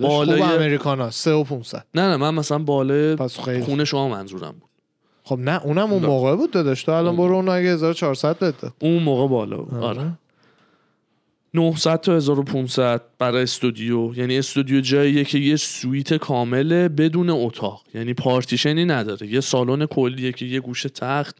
[0.00, 3.16] بالای امریکانا 3 و 500 نه نه من مثلا بالای
[3.64, 4.70] خونه شما منظورم بود.
[5.22, 6.06] خب نه اونم اون.
[6.06, 6.82] موقع بود داداش.
[6.82, 10.18] تو الان برو اون اگه 1400 بده اون موقع بالا بود آره.
[11.54, 14.14] 900 تا 1500 برای استودیو.
[14.14, 17.82] یعنی استودیو جاییه که یه سویت کامله بدون اتاق.
[17.94, 19.26] یعنی پارتیشنی نداره.
[19.26, 21.36] یه سالن کلیه که یه گوشه تخت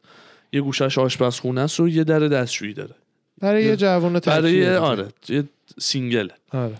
[0.52, 2.94] یه گوشش آشپزخونه است و یه در دستشویی داره.
[3.40, 5.44] برای یه جوون برای آره یه
[5.78, 6.74] single آره.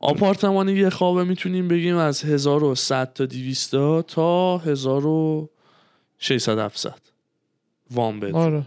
[0.00, 3.70] آپارتمان یه خوابه می‌تونیم بگیم از 1100 تا 200
[4.02, 6.94] تا 1600 700
[7.90, 8.62] وام بده آره.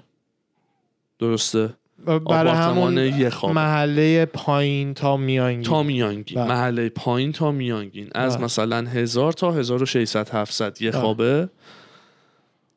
[1.19, 1.73] درسته؟
[2.05, 3.55] برای همون یه خوابه.
[3.55, 5.63] محله پایین تا میانگین.
[5.63, 6.37] تا میانگین.
[6.37, 6.47] بله.
[6.47, 8.09] محله پایین تا میانگین.
[8.15, 8.45] از بله.
[8.45, 11.01] مثلا 1000 تا 1600 700 یه بله.
[11.01, 11.49] خوابه.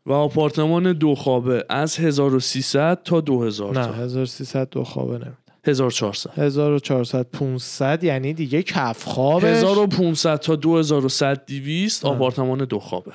[0.07, 1.65] و آپارتمان دو خوابه.
[1.69, 3.93] از 1300 تا 2000 نه تا.
[3.93, 12.05] 1300 دو خوابه نمیده 1400 1400 500 یعنی دیگه کف خوابش 1500 تا 2100 200
[12.07, 12.13] آه.
[12.17, 13.13] آپارتمان دو خوابه.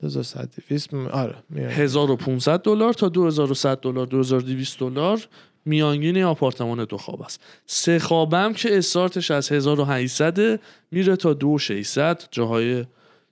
[0.00, 5.28] 2100 200 م- آره میانگین 1500 دلار تا 2100 دلار 2200 دلار
[5.64, 7.40] میانگین آپارتمان دو خواب است.
[7.66, 12.84] سه خوابم که استارتش از 1800 میره تا 2600 جاهای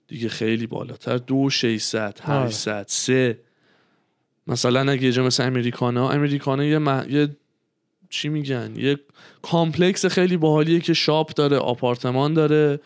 [0.07, 1.17] دیگه خیلی بالاتر.
[1.17, 3.39] 2600 800 3
[4.47, 7.05] مثلا اگه یه جا مثل امریکانا امریکانا یه, مح...
[7.11, 7.29] یه
[8.09, 8.99] چی میگن؟ یه
[9.41, 12.79] complex خیلی باحالیه که shop داره آپارتمان داره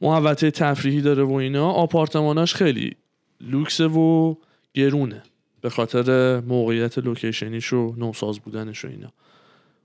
[0.00, 1.70] محوطه تفریحی داره و اینا.
[1.70, 2.96] آپارتماناش خیلی
[3.40, 4.34] لوکسه و
[4.74, 5.22] گرونه
[5.60, 9.12] به خاطر موقعیت location یش و نوساز بودنش و اینا.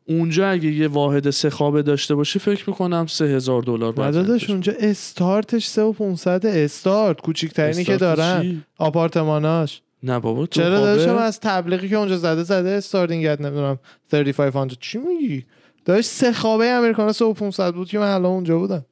[0.05, 4.73] اونجا اگه یه واحد سه خوابه داشته باشه فکر می‌کنم سه هزار دلار رنتش اونجا
[4.79, 7.21] استارتش سه و 500 استارت.
[7.21, 8.41] کوچیکترینی که دارن.
[8.41, 9.81] چی؟ آپارتماناش.
[10.03, 13.79] نه بابا تو چرا؟ داشتم از تبلیغی که اونجا زده زده استارتینگ ات نمی‌دونم.
[14.11, 15.45] 3500 چی میگی؟
[15.85, 18.85] داشت سه خوابه امریکانا سه و 500 بود که من الان اونجا بودم.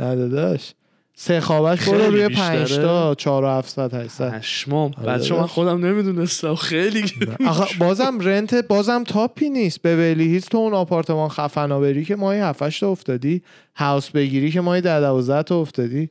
[0.00, 0.74] نه داداش.
[1.18, 2.58] سه خوابش برو روی بیشتره.
[2.58, 5.46] 5 تا 4 و 700 800 پشمام آره بچه من.
[5.46, 6.54] خودم نمی‌دونستم.
[6.54, 7.04] خیلی
[7.46, 9.82] آخه بازم رنت بازم تاپی نیست.
[9.82, 13.42] به ولی هیلز تو اون آپارتمان خفنا بری که ماهی 7 8 تا افتادی.
[13.76, 16.10] house بگیری که ماهی 10 12 تا افتادی.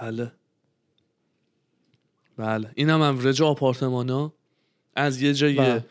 [0.00, 0.32] بله.
[2.38, 4.32] بله اینم اوریج آپارتمان ها
[4.96, 5.84] از یه جای بله.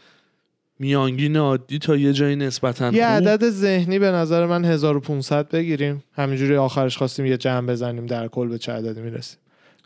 [0.80, 3.02] میانگین عادی تا یه جای نسبتا یه خوب.
[3.02, 8.48] عدد ذهنی به نظر من 1500 بگیریم همینجوری آخرش خواستیم یه جمع بزنیم در کل
[8.48, 9.40] به چه عددی می‌رسیم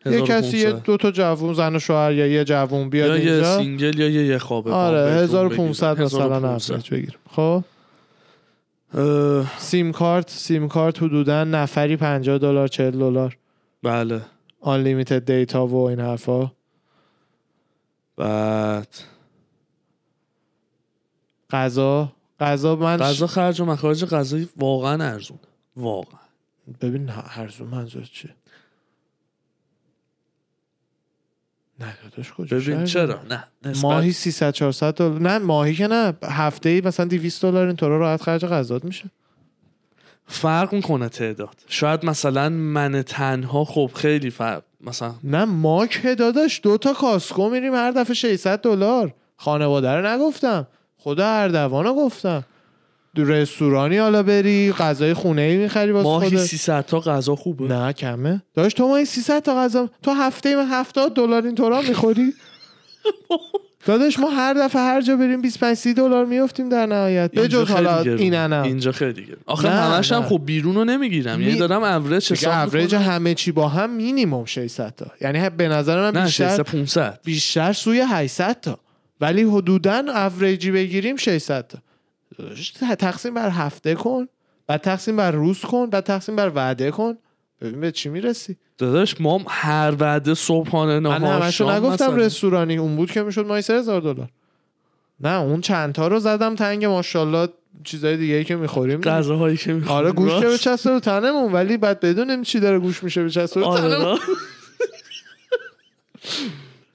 [0.06, 0.84] یه کسی یه 1500.
[0.84, 4.26] دو تا جوون زن و شوهر یا یه جوون بیاد یا یه single یا یه
[4.26, 6.06] یه خوابه آره بهتون 1500 بگیرم.
[6.06, 6.74] مثلا 1500.
[6.74, 7.64] average بگیریم خب
[8.94, 13.38] اه، سیم کارت سیم کارت حدودا نفری 50 دلار 40 دلار
[13.84, 14.22] بله
[14.62, 16.52] آنلیمیتد دیتا و این حرفا.
[18.18, 18.96] بعد.
[21.50, 22.12] غذا.
[22.40, 25.40] غذا من غذا خرج و مخارج غذایی واقعا ارزون.
[25.76, 26.20] واقعا.
[26.82, 28.36] ببین نه، هرزون منظور چیه؟
[31.80, 36.14] نه داداش کجا ببین؟ چرا؟ نه نسبت ماهی 300 400 دلار نه ماهی که نه
[36.24, 39.12] هفته ای مثلا 200 دلار اینطورا راحت خرج غذات میشه.
[40.32, 41.56] فرق می‌کنه تعداد.
[41.68, 44.64] شاید مثلا من تنها خب خیلی فرق.
[44.82, 49.14] مثلا نه ما که داداش دو تا کاسکو میریم هر دفعه 600 دلار.
[49.38, 50.68] خانواده رو نگفتم.
[50.98, 52.44] خدا اردوانو گفتم.
[53.16, 56.42] دو رستورانی حالا بری غذای خونه ای می‌خری واسه ماهی خودت.
[56.44, 57.68] 300 تا غذا خوبه.
[57.68, 58.42] نه کمه.
[58.54, 62.34] داشت تو ماهی 300 تا غذا تو هفته ای 70 دلار اینطورا می‌خوری؟
[63.86, 67.32] داداش ما هر دفعه هر جا بریم 25 30 دلار میافتیم در نهایت.
[67.32, 68.02] به اینجا جز حالا.
[68.02, 68.62] این انا.
[68.64, 69.38] اینجا خیلی گرونه.
[69.46, 70.24] آخه نه، همش هم.
[70.24, 71.42] خب بیرون رو نمی‌گیرم.
[71.42, 75.06] یعنی می- دارم اوریج دیگه حساب اوریج همه چی با هم مینیمم 600 تا.
[75.22, 78.80] یعنی به نظر من بیشتر 600 500 بیشتر سوی 800 تا.
[79.22, 81.80] ولی حدودا اوریجی بگیریم 600 تا.
[82.96, 84.28] تقسیم بر هفته کن.
[84.68, 85.90] بعد تقسیم بر روز کن.
[85.90, 87.18] بعد تقسیم بر وعده کن.
[87.62, 92.16] ببین به چی می‌رسی؟ داداش ما هر وعده صبحانه نهار شام نگفتم.
[92.16, 94.30] رستورانی اون بود که می‌شد ماهی 3000 دلار.
[95.20, 97.48] نه اون چند تا رو زدم تنگ ماشاءالله
[97.84, 99.02] چیزای دیگه ای که می‌خوریم.
[99.02, 99.98] غذاهایی که می‌خوریم.
[99.98, 103.66] آره گوش که بچسته رو تنمون ولی بعد بدونیم چی داره گوش میشه بچسته رو
[103.66, 104.20] آره تنمون.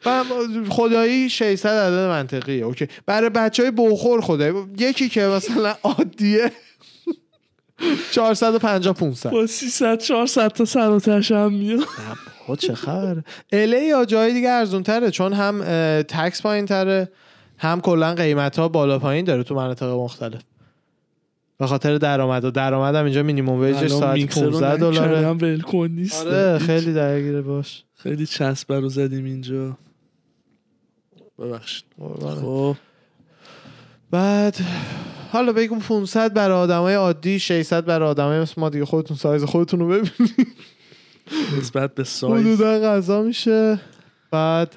[0.07, 0.25] من
[0.77, 2.89] خدایی 600 عدد منطقیه اوکی.
[3.07, 4.53] برای بچه های بخور خدایی.
[4.79, 6.53] یکی که مثلا عادیه.
[8.11, 11.81] 450 500 با 300 400 تا سر و تشم میاد.
[12.47, 15.63] خود چه خبره الی یا جای دیگه ارزون تره چون هم
[16.03, 17.09] تکس پایین تره
[17.59, 20.41] هم کلا قیمت ها بالا پایین داره تو مناطق مختلف.
[21.59, 25.27] به خاطر درآمد و درآمد هم اینجا مینیمم ویجش ساعت 15 دلاره.
[25.27, 27.85] هم ولکن نیست آره خیلی درگیره باش.
[27.95, 29.79] خیلی چسب رو زدیم اینجا.
[31.39, 31.85] ببخشید.
[32.43, 32.77] خب.
[34.11, 34.57] بعد
[35.33, 39.81] حالا بگم 500 برای آدمای عادی 600 برای آدمای مثل ما دیگه خودتون سایز خودتون
[39.81, 40.49] رو ببینید.
[41.59, 42.47] نسبت به سایز.
[42.47, 43.81] حدودا غذا میشه.
[44.31, 44.77] بعد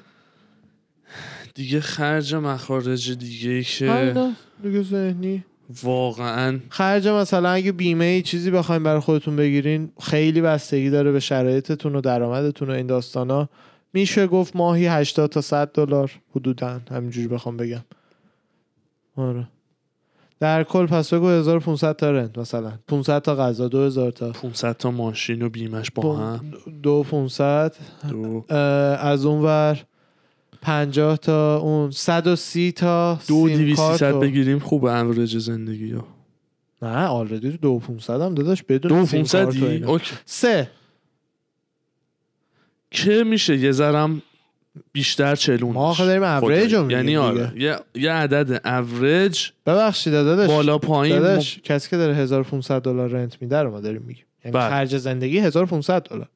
[1.54, 4.14] دیگه خرج مخارج دیگه که
[4.62, 5.44] دیگه ذهنی.
[5.82, 6.60] واقعا.
[6.68, 11.96] خرج مثلا اگه بیمه ای چیزی بخوایم برای خودتون بگیرین خیلی بستگی داره به شرایطتون
[11.96, 13.48] و درآمدتون و این داستانا.
[13.92, 16.12] میشه گفت ماهی 80 تا 100 دلار.
[16.36, 17.84] حدودا همینجوری بخوام بگم.
[19.16, 19.48] آره.
[20.40, 22.72] در کل پس بگو 1500 تا رنت مثلا.
[22.88, 24.30] 500 تا غذا 2000 تا.
[24.32, 26.44] 500 تا ماشین و بیمش با هم.
[26.82, 27.74] دو 500
[28.10, 28.44] دو.
[28.48, 28.56] اه،
[29.06, 29.84] از اون ور
[30.62, 35.92] 50 تا اون 130 تا دو سیم دیویست کارت ست و- بگیریم خوبه اوریج زندگی
[35.92, 36.04] ها
[36.82, 39.88] نه آلردی دو 500 هم داداش بدون دو سیم 500 کارت و دی اینا.
[39.88, 40.14] اوکی.
[40.24, 40.70] سه.
[42.90, 44.22] که میشه؟ یه ذرم
[44.92, 47.52] بیشتر چلون ما آخه داریم اوریج رو یعنی آره.
[47.56, 50.48] یه, یه عدد اوریج ببخشید داداش.
[50.50, 54.24] بالا پایین داداش کسی که داره 1500 دلار rent میده رو ما داریم میگیم.
[54.44, 54.68] یعنی بله.
[54.70, 56.28] خرج زندگی 1500 دلار.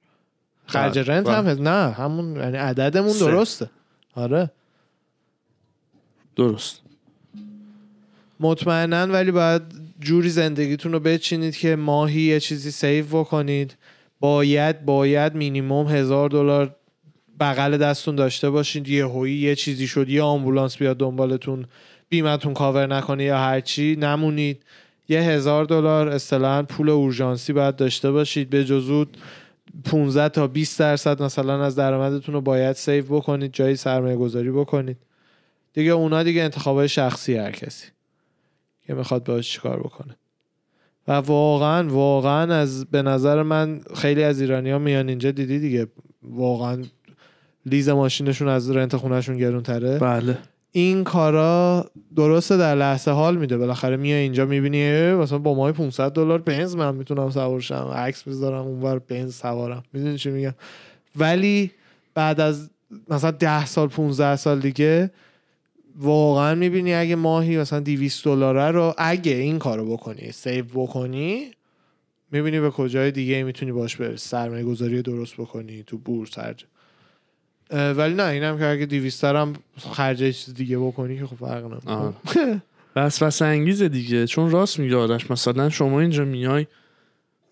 [0.66, 1.36] خرج بله، rent بله.
[1.36, 3.24] هم هز- نه همون یعنی عددمون سه.
[3.24, 3.70] درسته.
[4.14, 4.50] آره.
[6.36, 6.80] درست.
[8.40, 9.62] مطمئنا ولی باید
[10.00, 13.76] جوری زندگیتون رو بچینید که ماهی یه چیزی save بکنید.
[14.20, 16.76] باید باید مینیموم هزار دلار
[17.40, 21.66] بغل دستتون داشته باشید یه هویی یه چیزی شد یه آمبولانس بیاد دنبالتون
[22.08, 24.62] بیمتون کاور نکنه یا هرچی نمونید.
[25.08, 28.50] یه هزار دلار اصطلاحا پول اورژانسی باید داشته باشید.
[28.50, 29.16] به جز اون
[29.84, 34.96] 15 تا 20 درصد مثلا از درآمدتون رو باید save بکنید جایی سرمایه گذاری بکنید.
[35.72, 37.86] دیگه اونا دیگه انتخابای شخصی هر کسی
[38.86, 40.16] که می‌خواد باش چیکار بکنه.
[41.08, 45.86] و واقعا واقعا از به نظر من خیلی از ایرانی ها میان اینجا دیدی دیگه
[46.22, 46.82] واقعا
[47.66, 49.98] lease ماشینشون از rent خونهشون گرونتره.
[49.98, 50.38] بله.
[50.72, 53.56] این کارا درسته در لحظه حال میده.
[53.56, 58.66] بالاخره میای اینجا می‌بینی مثلا با ماه 500 دلار بنز من می‌تونم سوارشم عکس بذارم
[58.66, 59.82] اونور بنز سوارم.
[59.92, 60.54] می‌دونی چی میگم؟
[61.16, 61.70] ولی
[62.14, 62.70] بعد از
[63.08, 65.10] مثلا 10 سال 15 سال دیگه
[65.96, 71.50] واقعا می‌بینی اگه ماهی مثلا 200 دلاره رو اگه این کارو بکنی save بکنی
[72.32, 76.66] می‌بینی به کجای دیگه می‌تونی باش برسی سرمایه گذاری درست بکنی تو بورس هر جا.
[77.70, 79.52] ولی نه اینم که اگه 200 هم
[79.92, 82.62] خرج یه چیز دیگه بکنی که خب فرق نمی‌کنه.
[82.96, 86.66] وسوسه انگیزه دیگه چون راست میگه آرش مثلا شما اینجا میای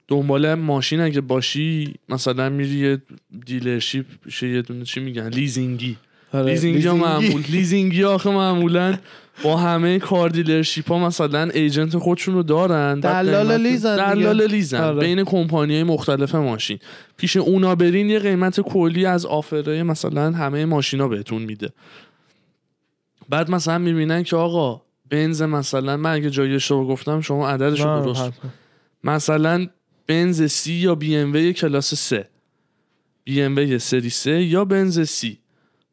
[0.09, 2.99] دنبال ماشین اگه باشی مثلا میری یه
[3.47, 4.07] dealership
[4.43, 5.97] یه دونه چی میگن لیزینگی
[6.33, 6.97] آره، لیزینگی ها.
[6.97, 8.99] معمول لیزینگی آخه معمولا
[9.45, 14.15] با همه کار dealership ها مثلا agent خودشون رو دارن دلال lease ن.
[14.15, 15.01] دلال lease ن آره.
[15.01, 16.79] بین کمپانی های مختلف ماشین
[17.17, 21.69] پیش اونا برین یه قیمت کلی از آفرای مثلا همه ماشینا بهتون میده
[23.29, 28.03] بعد مثلا می‌بینن که آقا بنز مثلا من اگه جای اشتباه گفتم شما عددش رو
[28.05, 28.33] درست.
[29.05, 29.67] مثلا
[30.07, 32.29] بنز سی یا بی ام وی کلاس 3
[33.25, 35.39] بی ام وی سری 3 یا بنز سی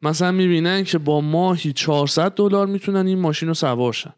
[0.02, 4.12] مثلا می‌بینن که با ماهی 400 دلار می‌تونن این ماشین رو سوار شن.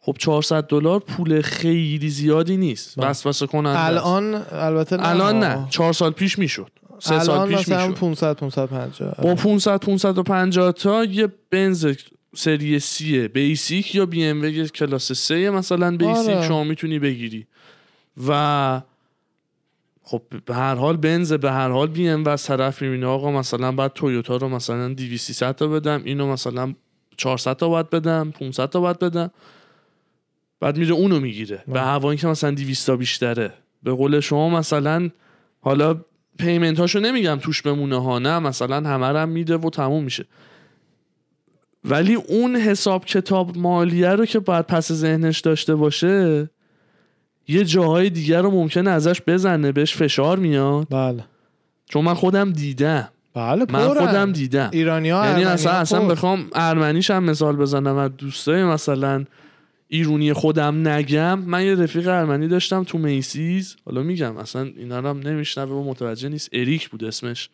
[0.00, 3.00] خب 400 دلار پول خیلی زیادی نیست.
[3.00, 3.08] بله.
[3.08, 3.84] وسوسه کننده.
[3.84, 5.08] الان البته نه.
[5.08, 5.66] الان نه.
[5.70, 6.70] چهار سال پیش می‌شد.
[6.98, 8.00] سه سال پیش مثلا می‌شد.
[8.00, 11.86] 500 550 با 500 550 تا یه بنز
[12.34, 16.48] سری سی بیسیک یا بی ام کلاس 3 مثلا بیسیک آره.
[16.48, 17.46] شما می‌تونی بگیری.
[18.28, 18.80] و
[20.10, 23.72] خب به هر حال بنز به هر حال بی ام و طرف می‌بینه آقا مثلا
[23.72, 26.74] بعد تویوتا رو مثلا 200 تا بدم اینو مثلا
[27.16, 29.30] 400 تا باید بدم 500 تا باید بدم.
[30.60, 31.62] بعد میره اونو می‌گیره.
[31.68, 33.52] به هوا اینکه مثلا 200 تا بیشتره.
[33.82, 35.10] به قول شما مثلا
[35.60, 36.00] حالا
[36.38, 40.24] پیمنت هاشو نمیگم توش بمونه ها نه مثلا همه هم میده و تموم میشه.
[41.84, 46.50] ولی اون حساب کتاب مالیه رو که باید پس ذهنش داشته باشه
[47.48, 50.86] یه جاهای دیگر رو ممکنه ازش بزنه بهش فشار میاد.
[50.90, 51.24] بله.
[51.86, 53.08] چون من خودم دیدم.
[53.34, 53.88] بله من.
[53.88, 54.70] خودم دیدم.
[54.72, 59.24] ایرانی ها یعنی اصلا اصلا بخوام ارمنیش هم مثال بزنم از دوستای مثلا
[59.88, 61.38] ایرونی خودم نگم.
[61.38, 63.76] من یه رفیق ارمنی داشتم تو Macy's.
[63.86, 66.48] حالا میگم اصلا اینا رو هم نمیشنوه و متوجه نیست.
[66.52, 67.50] اریک بود اسمش.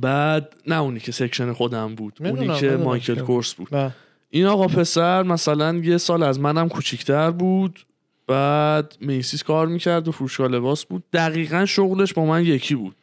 [0.00, 2.84] بعد نه اونی که section خودم بود می‌دونم، اونی که می‌دونم.
[2.84, 3.20] مایکل که.
[3.20, 3.74] کورس بود.
[3.74, 3.94] نه.
[4.30, 7.80] این آقا پسر مثلا یه سال از منم کوچیکتر بود.
[8.26, 11.04] بعد Macy's کار می‌کرد و فروشگاه لباس بود.
[11.12, 12.96] دقیقا شغلش با من یکی بود.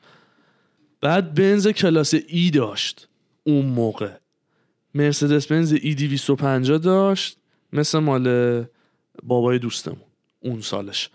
[1.02, 3.08] بعد بنز کلاس E داشت
[3.44, 4.12] اون موقع.
[4.96, 7.38] مرسدس بنز ای 250 داشت
[7.74, 8.66] مثل مال
[9.24, 9.98] بابای دوستمون
[10.40, 11.10] اون سالش.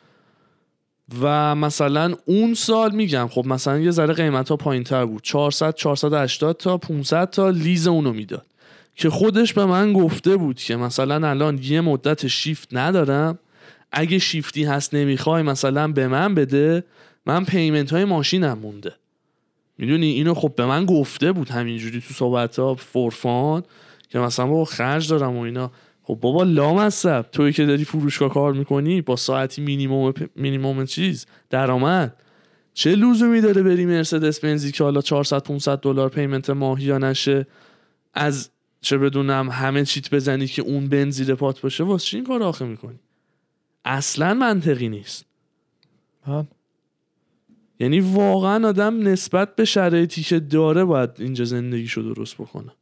[1.21, 5.75] و مثلا اون سال میگم خب مثلا یه ذره قیمت ها پایین تر بود 400
[5.75, 8.47] 480 تا 500 تا لیز اونو می‌داد.
[8.95, 13.38] که خودش به من گفته بود که مثلا الان یه مدت شیفت ندارم.
[13.98, 16.85] اگه شیفتی هست نمی‌خوای مثلا به من بده
[17.26, 18.92] من پیمنت های ماشینم مونده.
[19.78, 23.62] می‌دونی؟ اینو خب به من گفته بود همینجوری تو صحبت ها for fun
[24.09, 25.72] که مثلا بابا خرج دارم و اینا.
[26.02, 27.22] خب بابا لامصب.
[27.32, 32.16] توی که داری فروشگاه کار می‌کنی با ساعتی minimum minimum چیز درآمد.
[32.74, 37.46] چه لزومی داره بری مرسدس بنزی که حالا 400 500 دلار payment ماهی نشه؟
[38.14, 42.26] از چه بدونم همه چیت بزنی که اون بنز زیر پات باشه واسه چی این
[42.26, 42.98] کار آخه می‌کنی؟
[43.87, 45.27] اصلا منطقی نیست.
[46.27, 46.46] بله.
[47.81, 52.73] یعنی واقعا آدم نسبت به شرایطی که داره باید اینجا زندگیشو درست بکنه.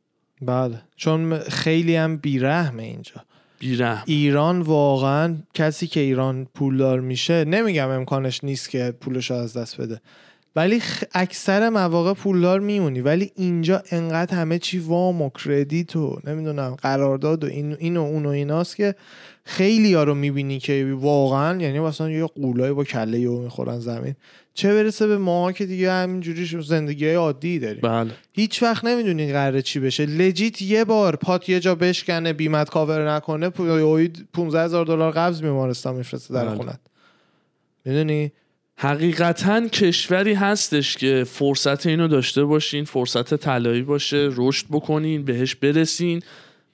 [0.43, 0.83] بله.
[0.97, 3.25] چون خیلی هم بیرحمه اینجا.
[3.59, 4.03] بیرحم.
[4.07, 10.01] ایران واقعا کسی که ایران پولدار میشه نمیگم امکانش نیست که پولش از دست بده.
[10.57, 10.83] ولی
[11.13, 13.01] اکثر مواقع پولدار میمونی.
[13.01, 18.03] ولی اینجا انقدر همه چی وام و کردیت و نمی‌دونم قرارداد و این, این و
[18.03, 18.95] اون و ایناست که
[19.45, 24.15] خیلی ها رو می‌بینی که واقعا یعنی مثلا یه قولای با کله یهو می‌خورن زمین.
[24.55, 27.81] چه برسه به ما که دیگه همینجوری زندگی های عادی داریم.
[27.81, 28.11] بله.
[28.33, 30.07] هیچ وقت نمی‌دونی قراره چی بشه.
[30.07, 35.95] لجیت یه بار پات یه جا بشکنه بیمت کاور نکنه 15 هزار دلار قبض بیمارستان
[35.95, 36.57] میفرسته در بله.
[36.57, 36.81] خونت
[37.85, 38.33] می‌دونی؟
[38.77, 46.23] حقیقتا کشوری هستش که فرصت اینو داشته باشین فرصت طلایی باشه رشد بکنین بهش برسین.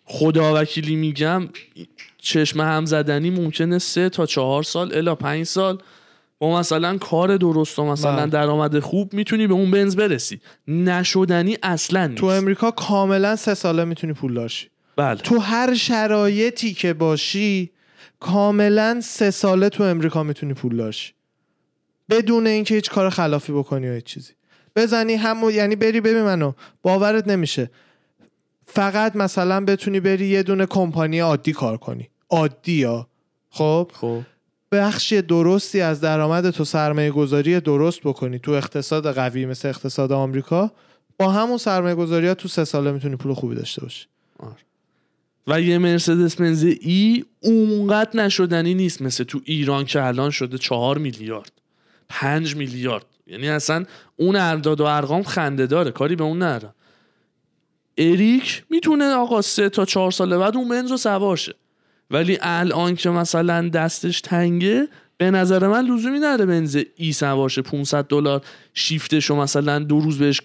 [0.05, 1.49] خدا وکیلی میگم
[2.19, 5.79] چشم هم زدنی ممکنه سه تا چهار سال الا پنج سال
[6.39, 8.27] با مثلا کار درست و مثلا بله.
[8.27, 10.41] درآمد خوب می‌تونی به اون بنز برسی.
[10.69, 12.21] نشدنی اصلا نیست.
[12.21, 15.17] تو امریکا کاملا سه ساله می‌تونی پولدار شی بله.
[15.17, 17.71] تو هر شرایطی که باشی
[18.21, 21.13] کاملا سه ساله تو امریکا می‌تونی پولدار شی
[22.11, 24.33] بدون اینکه هیچ کار خلافی بکنی یا هیچ چیزی.
[24.77, 26.53] بزنی همون یعنی بری ببین منو
[26.83, 27.71] باورت نمیشه.
[28.67, 32.09] فقط مثلا بتونی بری یه دونه کمپانی عادی کار کنی.
[32.31, 33.07] عادی یا
[33.51, 34.21] خب؟ خب.
[34.73, 38.39] بخش درستی از درآمد تو سرمایه گذاری درست بکنی.
[38.39, 40.73] تو اقتصاد قوی مثل اقتصاد آمریکا
[41.19, 44.07] با همون سرمایه گذاری تو سه ساله می‌تونی پول خوبی داشته باشی.
[45.47, 50.99] و یه مرسدس بنز ای اونقدر نشدنی نیست مثل تو ایران که الان شده چهار
[50.99, 51.60] میلیارد.
[52.11, 53.07] پنج میلیارد.
[53.27, 53.85] یعنی اصلا
[54.17, 56.75] اون ارداد و ارقام خنده داره کاری به اون نرم
[57.99, 61.55] اریک می‌تونه آقا سه تا چهار سال بعد اون بنز رو سوار شه
[62.11, 67.63] ولی الان که مثلا دستش تنگه به نظر من لزومی نداره بنز ای سوار شه
[67.63, 68.43] 500 دلار
[68.75, 70.41] شیفتش و مثلا دو روز بهش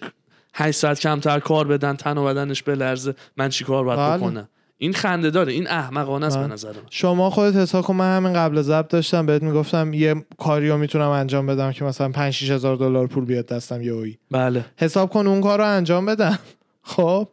[0.54, 3.14] 8 ساعت کمتر کار بدن تن و بدنش بلرزه.
[3.36, 4.16] من چیکار باید بله.
[4.16, 4.48] بکنم؟
[4.78, 6.46] این خنده داره این احمقانه است به.
[6.46, 6.76] نظر من.
[6.90, 11.46] شما خودت حساب کن من همین قبل ضبط داشتم بهت می‌گفتم یه کاریو می‌تونم انجام
[11.46, 14.64] بدم که مثلا 5 6 هزار دلار پول بیاد دستم یهویی بله.
[14.76, 16.38] حساب کن اون کار رو انجام بدم.
[16.82, 17.28] خب.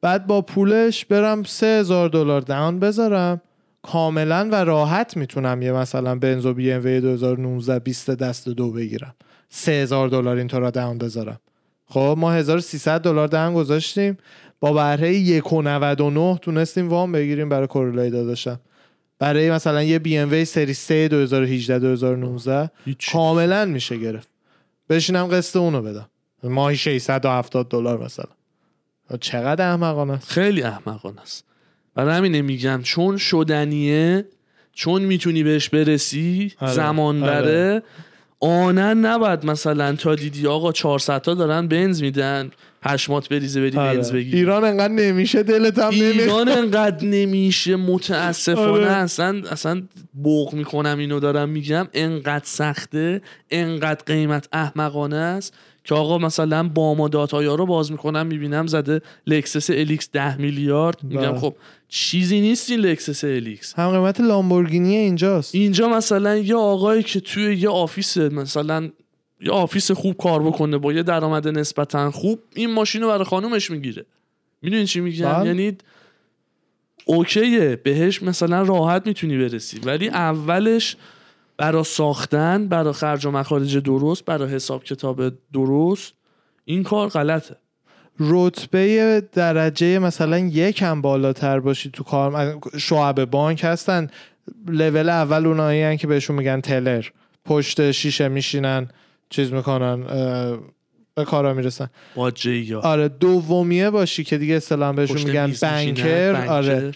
[0.00, 3.40] بعد با پولش برم سه هزار دلار دهان بذارم.
[3.82, 9.14] کاملا و راحت می‌تونم یه مثلا بنزو بی ام وی 2019 20 دست دو بگیرم.
[9.48, 11.40] سه هزار دلار اینطورا دهان بذارم.
[11.86, 14.18] خب ما 1300 دلار دهن گذاشتیم.
[14.62, 18.60] با بهره 1.99 تونستیم وام بگیریم برای کورولای داداشم.
[19.18, 24.28] برای مثلا یه بی ام وی سری 3 2018 2019 هیچ کاملا میشه گرفت.
[24.88, 26.08] بشینم قسط اونو بدم.
[26.42, 28.26] ماهی 670 دلار مثلا.
[29.20, 30.30] چقدر احمقانه است.
[30.30, 31.44] خیلی احمقانه است.
[31.94, 34.24] برای همینه میگم چون شدنیه
[34.72, 37.82] چون می‌تونی بهش برسی آره، زمان آره.
[38.42, 42.50] آنن نباید مثلا تا دیدی آقا 400 تا دارن بنز میدن
[42.82, 44.18] پشمات بریزه بری بنز آره.
[44.18, 48.86] بگیری ایران انقدر نمیشه دلت هم نمی‌خواد ایران انقدر نمیشه متاسفانه آره.
[48.86, 49.82] اصلا اصلا
[50.12, 55.54] بوق می‌کنم اینو دارم میگم انقدر سخته انقدر قیمت احمقانه است
[55.84, 60.98] که آقا مثلا با ما داتایا رو باز می‌کنم می‌بینم زده لکسس الیکس 10 میلیارد.
[61.02, 61.38] میگم بله.
[61.40, 61.54] خب
[61.88, 65.54] چیزی نیست این لکسس الیکس هم قیمت لامبورگینی اینجاست.
[65.54, 68.90] اینجا مثلا یه آقایی که توی یه آفیس مثلا
[69.40, 73.70] یه آفیس خوب کار بکنه با یه درآمد نسبتا خوب این ماشین رو برای خانومش
[73.70, 74.04] می‌گیره.
[74.62, 75.46] می‌دونی چی میگم؟ بله.
[75.46, 75.76] یعنی
[77.04, 79.80] اوکیه بهش مثلا راحت می‌تونی برسی.
[79.84, 80.96] ولی اولش
[81.56, 85.22] برا ساختن برا خرج و مخارج درست برا حساب کتاب
[85.52, 86.12] درست
[86.64, 87.56] این کار غلطه.
[88.20, 94.08] رتبه درجه مثلا یکم بالاتر باشی تو کار شعب بانک هستن
[94.68, 97.04] لول اول اونایی هن که بهشون میگن تلر.
[97.44, 98.88] پشت شیشه میشینن
[99.30, 100.02] چیز می‌کنن
[101.14, 101.90] به کارا می‌رسن.
[102.14, 102.80] با جی یا.
[102.80, 106.46] آره دومیه باشی که دیگه اصطلاحا بهشون میگن بنکر بنکر.
[106.48, 106.92] آره.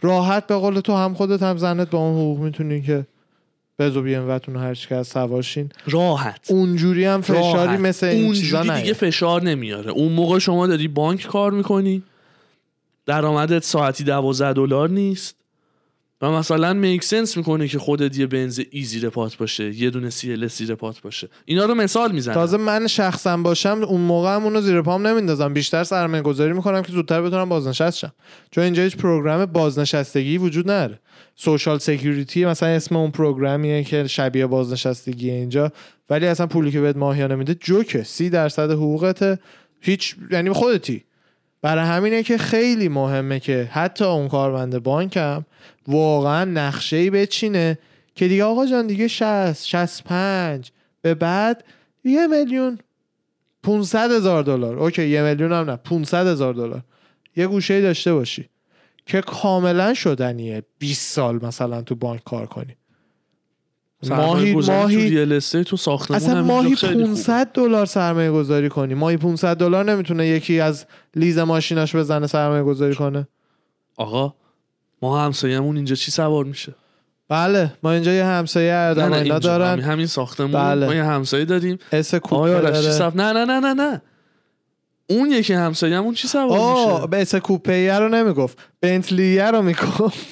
[0.00, 3.06] راحت به قول تو هم خودت هم زنت با اون حقوق می‌تونین که
[3.78, 5.68] بزو بی ام وتون هر چی سوارشین.
[5.86, 6.50] راحت.
[6.50, 7.80] اونجوری هم فشاری راحت.
[7.80, 9.90] مثل این چیزا اونجوری نه دیگه فشار نمیاره.
[9.90, 12.02] اون موقع شما داری بانک کار می‌کنی.
[13.06, 15.36] درآمدت ساعتی 12 دلار نیست.
[16.24, 20.10] و مثلا make sense می‌کنه که خودت یه بنز E زیر پات باشه یه دونه
[20.10, 21.28] CL زیر پات باشه.
[21.44, 22.34] اینا رو مثال می‌زنم.
[22.34, 25.54] تازه من شخصا باشم اون موقع هم اونو زیر پام نمیندازم.
[25.54, 28.12] بیشتر سرمایه گذاری می‌کنم که زودتر بتونم بازنشست شم.
[28.50, 30.98] چون اینجا هیچ program بازنشستگی وجود نداره.
[31.36, 35.72] Social Security مثلا اسم اون program یه که شبیه بازنشستگی اینجا.
[36.10, 38.02] ولی اصلا پولی که بهت ماهیانه میده جوکه.
[38.02, 39.38] سی درصد حقوقته.
[39.80, 41.04] هیچ یعنی خودتی.
[41.62, 45.44] برای همینه که خیلی مهمه که حتی اون کارمند بانکم
[45.88, 47.78] واقعا نقشه ای بچینه.
[48.14, 50.70] که دیگه آقا جان دیگه 60 65
[51.02, 51.64] به بعد
[52.04, 52.78] یه میلیون
[53.62, 54.78] 500 هزار دلار.
[54.78, 56.82] اوکی یه میلیون هم نه 500 هزار دلار.
[57.36, 58.48] یه گوشه ای داشته باشی.
[59.06, 62.76] که کاملا شدنیه 20 سال مثلا تو بانک کار کنی.
[64.08, 67.06] ماهی ماهی تو ساختمون اصلا ماهی خیلی خوبه.
[67.06, 68.94] 500 دلار سرمایه گذاری کنی.
[68.94, 73.28] ماهی 500 دلار نمی‌تونه یکی از لیز ماشیناش بزنه سرمایه گذاری کنه.
[73.96, 74.34] آقا
[75.04, 76.74] ما همسایه‌مون اینجا چی سوار میشه؟
[77.28, 79.72] بله ما اینجا یه همسایه نه اردم نه اینا اینجا دارن.
[79.72, 80.52] همین, همین ساختمون.
[80.52, 80.86] بله.
[80.86, 81.78] ما یه همسایه داریم.
[81.92, 82.72] اس کوپه.
[82.72, 83.16] سف...
[83.16, 84.02] نه نه نه نه نه.
[85.10, 88.58] اون یکی همسایه‌مون چی سوار آه میشه؟ به اس کوپه رو نمی‌گفت.
[88.80, 90.26] بنتلیه رو می‌گفت.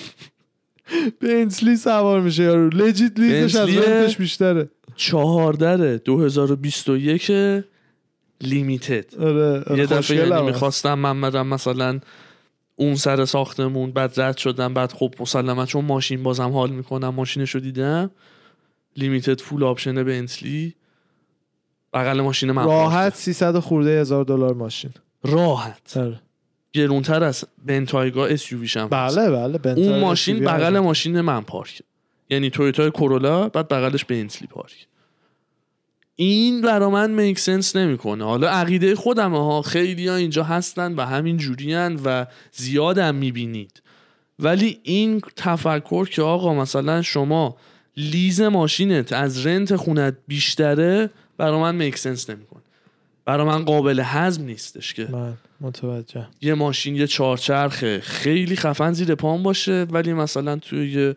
[1.20, 2.68] بنتلی سوار میشه یارو.
[2.68, 4.68] legit lease ش از؟ rent ش بیشتره.
[4.96, 7.32] 14 2021
[8.40, 10.42] limited آره آره یه دفعه یعنی.
[10.42, 12.00] می‌خواستم من مثلا
[12.76, 17.58] اون سر ساختمون بعد رد شدم بعد خب مسلما چون ماشین بازم حال می‌کنم ماشینشو
[17.58, 18.10] دیدم.
[18.96, 20.74] limited full option بنتلی
[21.92, 24.90] بغل ماشین من راحت 300 خورده هزار دلار ماشین.
[25.24, 25.96] راحت.
[25.96, 26.20] آره.
[26.72, 30.78] گرونتر از بنتایگا S هم بله بله بنتر اون ماشین بغل.
[30.78, 31.82] ماشین من پارک
[32.30, 34.86] یعنی تویوتا کورولا بعد بغلش بنتلی پارک
[36.24, 38.24] این برا من make sense نمی‌کنه.
[38.24, 43.82] حالا عقیده خودمه ها خیلی ها اینجا هستن و همین جورین و زیادم می‌بینید.
[44.38, 47.56] ولی این تفکر که آقا مثلا شما
[47.96, 52.62] lease ماشینت از rent خونت بیشتره برا من make sense نمی‌کنه.
[53.24, 55.08] برا من قابل هضم نیستش که.
[55.10, 56.26] من متوجه.
[56.40, 61.16] یه ماشین یه چهارچرخه خیلی خفن زیر پام باشه ولی مثلا توی یه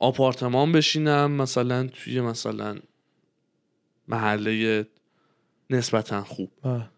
[0.00, 2.76] آپارتمان بشینم مثلا توی مثلا
[4.08, 4.86] محله
[5.70, 6.50] نسبتا خوب.
[6.62, 6.88] بله.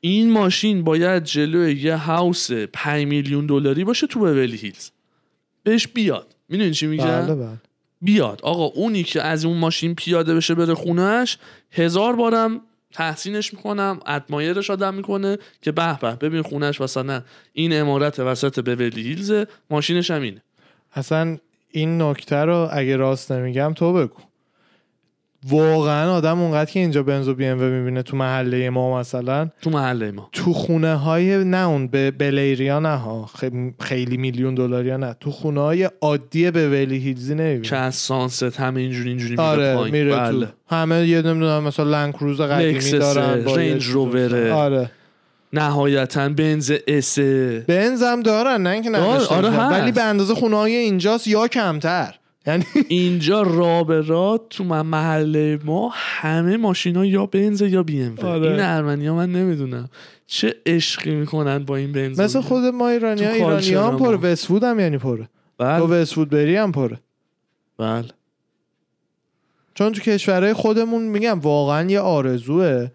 [0.00, 4.90] این ماشین باید جلوی یه هاوس 5 میلیون دلاری باشه تو بولی هیلز
[5.62, 6.34] بهش بیاد.
[6.48, 7.56] می‌دونی چی میگم بله بله.
[8.02, 8.40] بیاد.
[8.42, 11.38] آقا اونی که از اون ماشین پیاده بشه بره خونهش
[11.70, 12.60] هزار بارم
[12.92, 19.02] تحسینش می‌کنم ادمایرش آدم می‌کنه که به به ببین خونهش مثلا این امارت وسط بولی
[19.02, 19.32] هیلز
[19.70, 20.42] ماشینش هم اینه
[20.92, 21.38] اصلا
[21.70, 24.27] این نکته رو اگه راست نمیگم تو بگو.
[25.48, 29.48] واقعا آدم اونقدر که اینجا بنز و بی ام می‌بینه تو محله ما مثلا.
[29.62, 30.28] تو محله ما.
[30.32, 33.30] تو خونه های نه اون به بلیریا نه ها.
[33.80, 35.16] خیلی میلیون دلاری نه.
[35.20, 39.42] تو خونه های عادی به ولی هیلزی که نمی‌بینه از سانست همه اینجوری اینجوری میره
[39.42, 39.94] آره پایین.
[39.94, 40.46] میره بله.
[40.46, 44.52] تو همه یه نمی‌دونم مثلا لنکروز قدیمی دارن رنج رووره.
[44.52, 44.90] آره.
[45.52, 49.58] نهایتا بنز اسه بنز هم دارن نه اینکه آره.
[49.68, 52.14] ولی به اندازه خونه های اینجاست یا کمتر.
[52.46, 58.18] یعنی اینجا را به را تو محله ما همه ماشینا یا بنز یا بی ام
[58.18, 58.50] آره.
[58.50, 59.88] این ارمنی ها من نمی‌دونم.
[60.26, 63.96] چه عشقی می‌کنن با این بنز؟ مثل خود ما ایرانی ها ایرانی کالچر هم.
[63.96, 65.28] پره وستفود هم یعنی پره
[65.58, 65.78] بله.
[65.78, 67.00] تو وستفود بری هم پره
[67.78, 68.08] بله.
[69.74, 72.88] چون تو کشورهای خودمون میگم واقعا یه آرزوه.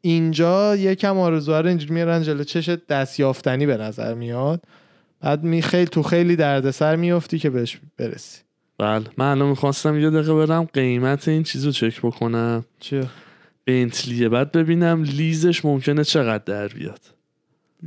[0.00, 4.62] اینجا یکم آرزوها رو اینجوری میارن جلو چشت دستیافتنی به نظر میاد.
[5.20, 8.40] بعد می خیلی تو خیلی دردسر میافتی که بهش برسی.
[8.82, 9.04] بله.
[9.18, 12.64] من الان می‌خواستم یه دقیقه برم قیمت این چیز رو چک بکنم.
[12.80, 13.06] چیه؟
[13.66, 17.00] بنتلیه بعد ببینم لیزش ممکنه چقدر در بیاد.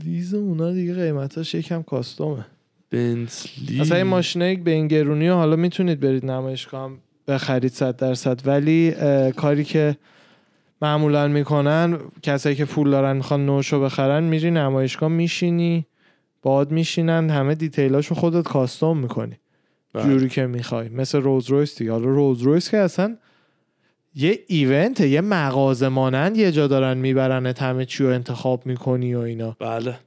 [0.04, 2.46] لیز اونا دیگه قیمتاش یکم کاستومه.
[2.92, 3.82] بنتلی.
[3.82, 6.92] مثلا این ماشینه به این گرونی حالا می‌تونید برید نمایشگاه
[7.28, 8.42] بخرید صد درصد.
[8.46, 8.96] ولی
[9.36, 9.98] کاری که
[10.82, 15.86] معمولا می‌کنن کسایی که پول دارن می‌خوان نوشو بخرن میری نمایشگاه میشینی
[16.42, 19.36] باد میشینن همه دیتیلاشو خودت کاستوم می‌کنی.
[19.96, 20.04] بله.
[20.04, 20.90] جوری که می‌خوای.
[20.90, 21.92] مثل روز رویس دیگه.
[21.92, 23.18] حالا روز رویس که اصلا
[24.16, 29.20] یه event یه مغازه مانند یه جا دارن می‌برن همه چی رو انتخاب می‌کنی و
[29.20, 29.58] اینا.
[29.60, 30.00] بله.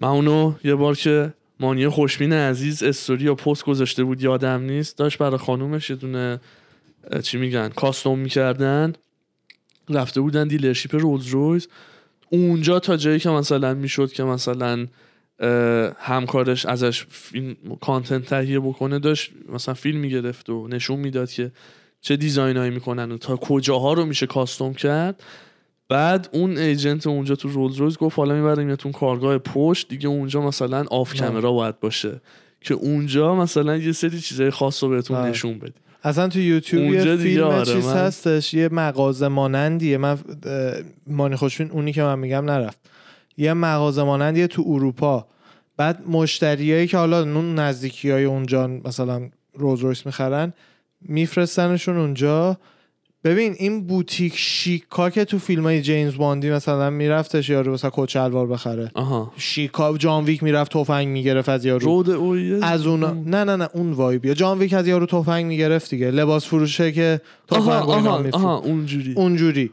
[0.00, 4.98] من اونو یه بار که مانی خوشبین عزیز استوری یا پست گذاشته بود یادم نیست.
[4.98, 6.40] داشت برای خانومش یه دونه
[7.22, 8.92] چی میگن custom می‌کردن.
[9.88, 11.68] رفته بودن dealership رولز رویز
[12.30, 14.86] اونجا تا جایی که مثلا می‌شد که مثلا
[15.98, 21.52] همکارش ازش فیلم content تهیه بکنه داشت مثلا فیلم می‌گرفت و نشون می‌داد که
[22.00, 25.22] چه design هایی می‌کنن و تا کجاها رو میشه custom کرد.
[25.88, 30.84] بعد اون agent اونجا تو رولز رویز گفت حالا میبریمتون کارگاه پشت دیگه اونجا مثلا
[30.90, 31.14] off.
[31.14, 32.20] camera باید باشه.
[32.60, 35.16] که اونجا مثلا یه سری چیزای خاص رو بهتون.
[35.26, 35.72] نشون بدی
[36.02, 39.98] اصلا تو یوتیوب یه فیلم آره، چیز من- هستش یه مغازه مانندیه.
[39.98, 40.18] من
[41.06, 42.78] مانی خوشبین اونی که من میگم نرفت.
[43.36, 45.26] یه مغازه مانندیه تو اروپا.
[45.76, 50.52] بعد مشتریایی که حالا اون نزدیکی های اونجا مثلا رولز رویس می‌خرن
[51.00, 52.58] میفرستنشون اونجا.
[53.24, 58.46] ببین این بوتیک شیکا که تو فیلم های جیمز باندی مثلا میرفتش یارو مثلا کچلوار
[58.46, 58.90] بخره.
[58.94, 59.32] آها.
[59.36, 62.02] شیکا جان ویک می‌رفت تفنگ می‌گرفت از یارو.
[62.02, 62.10] رود
[62.62, 63.10] از اونا.
[63.10, 66.10] نه نه نه اون وایبیا جان ویک از یارو تفنگ می‌گرفت دیگه.
[66.10, 68.24] لباس فروشه که تفنگ آها.
[68.32, 69.12] آها اونجوری.
[69.12, 69.70] اونجوری.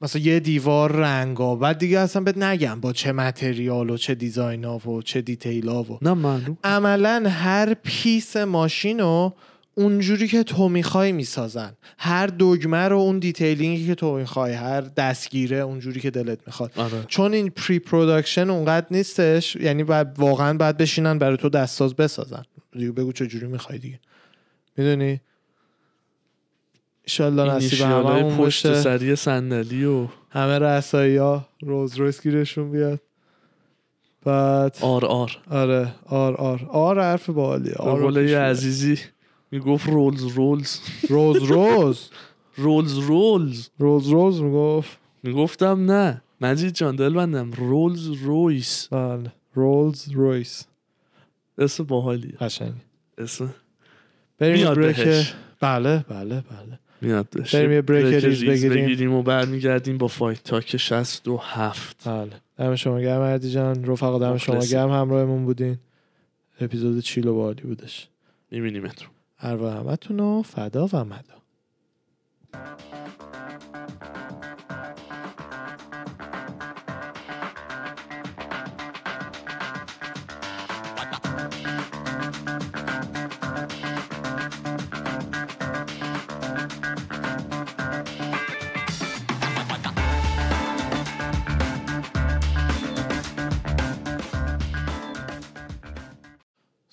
[0.00, 4.64] مثلا یه دیوار رنگا بعد دیگه اصلا بهت نگم با چه متریال و چه دیزاین
[4.64, 6.58] ها و چه دیتیل ها و نه معلوم.
[6.64, 9.34] عملا هر پیس ماشین رو
[9.74, 11.72] اونجوری که تو می‌خوای می‌سازن.
[11.98, 16.72] هر دگمه رو اون دیتیلینگی که تو می‌خوای هر دستگیره اونجوری که دلت می‌خواد.
[16.76, 17.04] آره.
[17.08, 22.42] چون این پری پروداکشن اونقدر نیستش یعنی باید واقعا باید بشینن برای تو دستساز بسازن.
[22.72, 24.00] دیگه بگو چه جوری می‌خوای دیگه.
[24.76, 25.20] می‌دونی؟
[27.10, 33.00] ایشالله نصیب همه پشت سری صندلی و همه رسایی ها روز رویس گیرشون بیاد.
[34.24, 35.38] بعد آر آر.
[35.50, 36.66] آره آر آر.
[36.70, 37.42] آر حرف به
[37.76, 38.34] آر قول.
[38.34, 38.98] عزیزی
[39.50, 42.08] می‌گفت رولز رولز روز روز
[42.56, 46.22] رولز رولز روز روز می‌گفت؟ می‌گفتم نه.
[46.40, 49.32] مجید جان دل بندم رولز رویس بله.
[49.54, 50.66] رولز رویس
[51.58, 52.36] اسم باحالیه.
[52.40, 52.72] قشنگ.
[53.18, 53.54] اسم
[54.38, 55.34] بریم بریک.
[55.60, 56.78] بله بله بله.
[57.02, 58.84] میاد بریم یه بریک ریز بگیریم.
[58.84, 62.30] بگیریم و برمیگردیم با فایت تاک 67 بله.
[62.58, 63.84] دم شما گرم مردی جان.
[63.84, 64.58] رفقا دم شما.
[64.58, 64.90] گرم.
[64.90, 65.78] همراهمون بودین.
[66.60, 68.08] اپیزود چیل و بالی بودش.
[68.50, 69.08] میبینیمتون.
[69.40, 71.40] اروا همتون و فدا و مدا.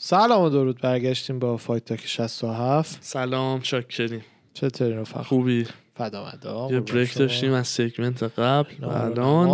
[0.10, 5.66] سلام و درود برگشتیم با Fight Talk 67 سلام چاکریم چطوری رفقا؟ خوبی؟
[5.97, 7.17] بعد از یه break.
[7.18, 9.47] داشتیم از segment قبل و الان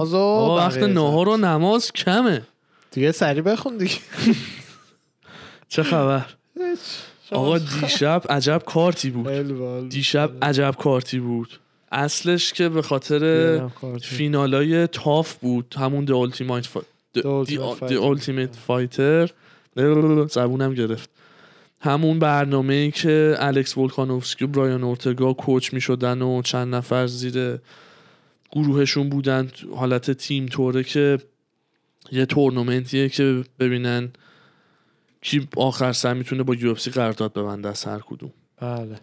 [0.57, 2.41] وقت نهار و نماز کمه.
[2.91, 3.95] دیگه سری بخون دیگه.
[5.69, 6.25] چه خبر؟
[7.31, 9.89] آقا دیشب عجب کارتی بود.
[9.89, 11.59] دیشب عجب کارتی بود.
[11.91, 13.61] اصلش که به خاطر.
[14.01, 15.75] فینالای TUF بود.
[15.77, 19.42] همون The Ultimate Fi- The- Ultimate Fighter.
[20.29, 21.09] زبونم گرفت.
[21.79, 27.07] همون برنامه ای که الکس ولکانوفسکی و برایان اورتگا کوچ می شدن و چند نفر
[27.07, 27.59] زیر
[28.51, 31.17] گروهشون بودن حالت تیم توره که
[32.11, 34.09] یه تورنمنتیه که ببینن
[35.21, 38.31] کی آخر سر می‌تونه با یو قرارداد ببنده از هر کدوم.
[38.61, 38.99] بله.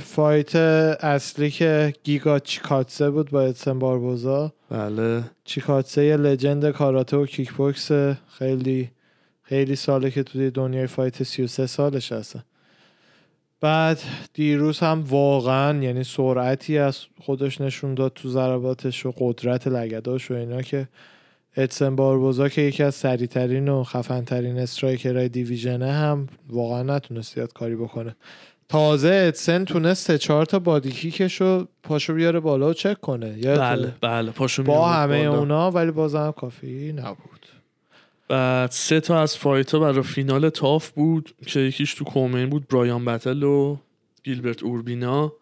[0.00, 4.52] فایت اصلی که گیگا چیکاتسه بود با ادسن باربوزا.
[4.70, 5.24] بله.
[5.44, 7.92] چیکاتسه یه لجند کاراته و کیک بوکس
[8.38, 8.90] خیلی
[9.44, 12.42] خیلی ساله که توی دنیای fight 33 سالش هستن
[13.60, 14.00] بعد
[14.34, 20.34] دیروز هم واقعا یعنی سرعتی از خودش نشون داد تو ضرباتش و قدرت لگداش و
[20.34, 20.88] اینا که
[21.56, 27.34] ادسن باربوزا که یکی از سریعترین و خفنترین striker های division ه هم واقعا نتونست
[27.34, 28.16] زیاد کاری بکنه
[28.68, 33.00] تازه ادسن تونست سه چهار تا body kick ش رو پاشو بیاره بالا و چک
[33.00, 35.38] کنه؟ بله بله پاشو با همه بالا.
[35.38, 37.43] اونا ولی بازم کافی نبود
[38.28, 42.68] بعد سه تا از fight ها برای فینال TUF بود که یکیش تو co-main بود
[42.68, 43.76] برایان بتل و
[44.22, 45.32] گیلبرت اوربینا.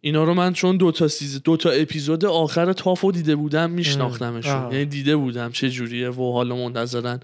[0.00, 3.70] اینا رو من چون دو تا سیز دو تا اپیزود آخر TUF رو دیده بودم
[3.70, 4.72] میشناختمشون.
[4.72, 7.20] یعنی دیده بودم چه جوریه و حالا منتظرن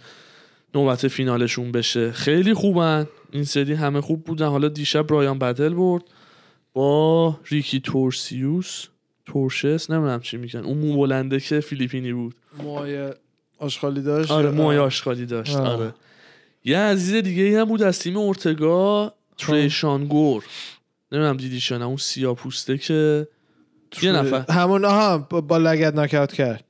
[0.75, 2.13] نوبت فینالشون بشه.
[2.13, 3.07] خیلی خوبن.
[3.33, 4.47] این سری همه خوب بودن.
[4.47, 6.03] حالا دیشب برایان بتل برد
[6.73, 8.87] با ریکی تورسیوس.
[9.27, 10.61] تورشس؟ نمی‌دونم چی میگن.
[10.61, 12.35] اون مو بلنده که فیلیپینی بود.
[12.63, 13.11] موهای
[13.59, 15.69] آشغالی داشت؟ آره موهای آشغالی داشت آه.
[15.69, 15.95] آره.
[16.65, 20.45] یه عزیز دیگه ای هم بود از تیم اورتگا تریشانگور
[21.13, 23.29] نمی‌دونم دیدیش یا نه اون سیاه پوسته که
[24.03, 24.53] یه نفر.
[24.53, 26.65] همون آها با لگت ناکاوت کرد.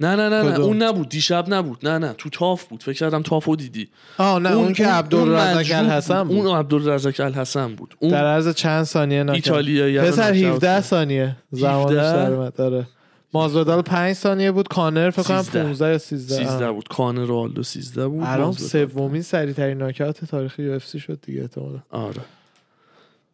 [0.00, 1.88] نه نه نه نه؟ اون نبود دیشب نبود.
[1.88, 3.88] نه نه تو تاف بود فکر کردم تافو دیدی.
[4.18, 6.36] آه نه اون, که عبدالرزاق الحسن بود.
[6.36, 7.94] اون عبدالرزاق الحسن بود.
[7.98, 9.46] اون در عرض چند ثانیه ناکاوت.
[9.46, 10.80] ایتالیایی پسر ناکاوت 17 کرد.
[10.80, 11.36] ثانیه.
[11.50, 12.86] زمانش 17 در اومد آره.
[13.34, 15.62] مازودال 5 ثانیه بود کانر فکر کنم 13.
[15.62, 16.72] 15 یا 13 13 آه.
[16.72, 18.52] بود کانر آلدو 13 بود الان.
[18.52, 22.20] سومین سریع ترین ناکاوت تاریخ UFC شد دیگه احتمالاً آره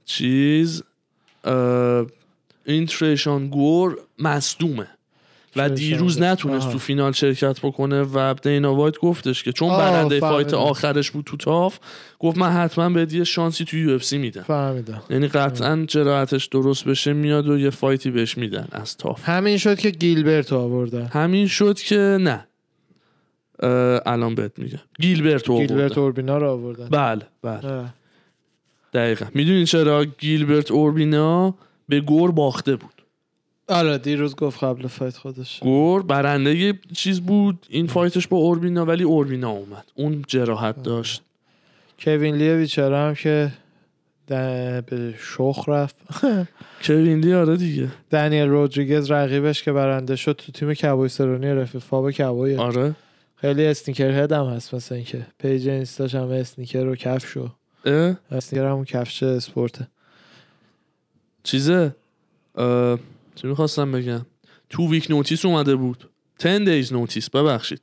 [0.04, 0.82] چیز
[2.64, 4.88] این تریشان گور مصدومه
[5.58, 6.22] و دیروز.
[6.22, 6.72] نتونست.
[6.72, 10.54] تو فینال شرکت بکنه و دینا وایت گفتش که چون برنده fight.
[10.54, 11.78] آخرش بود تو TUF
[12.18, 14.42] گفت من حتما بهت یه شانسی تو UFC میدم.
[14.42, 15.02] فهمیدم.
[15.10, 19.28] یعنی قطعا جراحتش درست بشه میاد و یه fight ی بهش میدن از TUF.
[19.28, 22.44] همین شد که گیلبرت آوردن همین شد که نه.
[24.06, 24.78] الان بهت میگم.
[25.00, 26.88] گیلبرت گیلبرت آوردن اوربینا رو آوردن.
[26.88, 27.84] بله بله.
[28.94, 29.26] دقیقا.
[29.34, 31.54] می‌دونین چرا گیلبرت اوربینا
[31.88, 32.97] به گور باخته بود؟
[33.68, 35.60] آره دیروز گفت قبل fight خودش.
[35.60, 39.84] گور برنده یه چیز بود این fight ش با اوربینا ولی اوربینا اومد.
[39.94, 41.22] اون جراحت داشت.
[41.98, 43.52] کوین لی بیچاره هم که
[44.26, 45.96] به fuck رفت.
[46.84, 47.88] کوین لی آره دیگه.
[48.10, 52.94] دنیل رودریگز رقیبش که برنده شد تو تیم کبوی سرونی رفیق فاب کبوی آره.
[53.36, 55.26] خیلی sneakerhead هم هست مثلا اینکه.
[55.38, 57.48] page اینستاش هم sneaker و کفش و
[57.84, 59.88] اه؟ sneaker همون کفش اسپورته
[61.42, 61.94] چیزه؟
[63.42, 64.26] چی می‌خواستم بگم؟
[64.70, 66.08] تو week notice اومده بود.
[66.38, 67.80] 10 days notice ببخشید.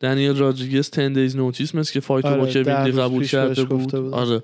[0.00, 3.92] دنیل رادریگز 10 days notice مثل که fight و آره، با کوین قبول کرده بود.
[3.92, 4.14] بود.
[4.14, 4.42] آره.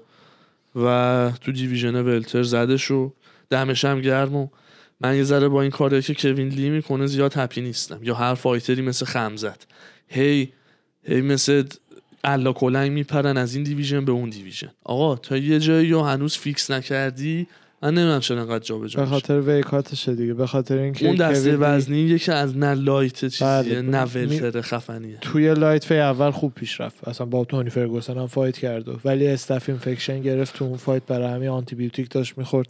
[0.76, 3.12] و تو division welter زدش و
[3.50, 4.48] دمش هم گرم و
[5.00, 8.00] من یه ذره با این کاری که کوین لی می‌کنه زیاد happy نیستم.
[8.02, 9.66] یا هر fighter ی مثل خمزت.
[10.08, 10.52] هی
[11.04, 11.64] هی مثل
[12.24, 14.70] الا کلنگ میپرن از این division به اون division.
[14.84, 17.46] آقا تا یه جایی رو هنوز fix نکردی
[17.83, 21.16] من نمی‌دونم چرا انقدر جابجا به خاطر weight cut شه دیگه به خاطر اینکه اون
[21.16, 23.83] دسته وزنی یکی از نه light چیزیه بله.
[23.83, 25.18] نه می- welter خفنیه.
[25.20, 27.09] توی lightweight اول خوب پیش رفت.
[27.09, 31.28] اصلا با تونی فرگوسن هم fight کرد ولی staph infection گرفت تو اون fight برای
[31.33, 32.68] همین آنتی بیوتیک داشت می‌خورد.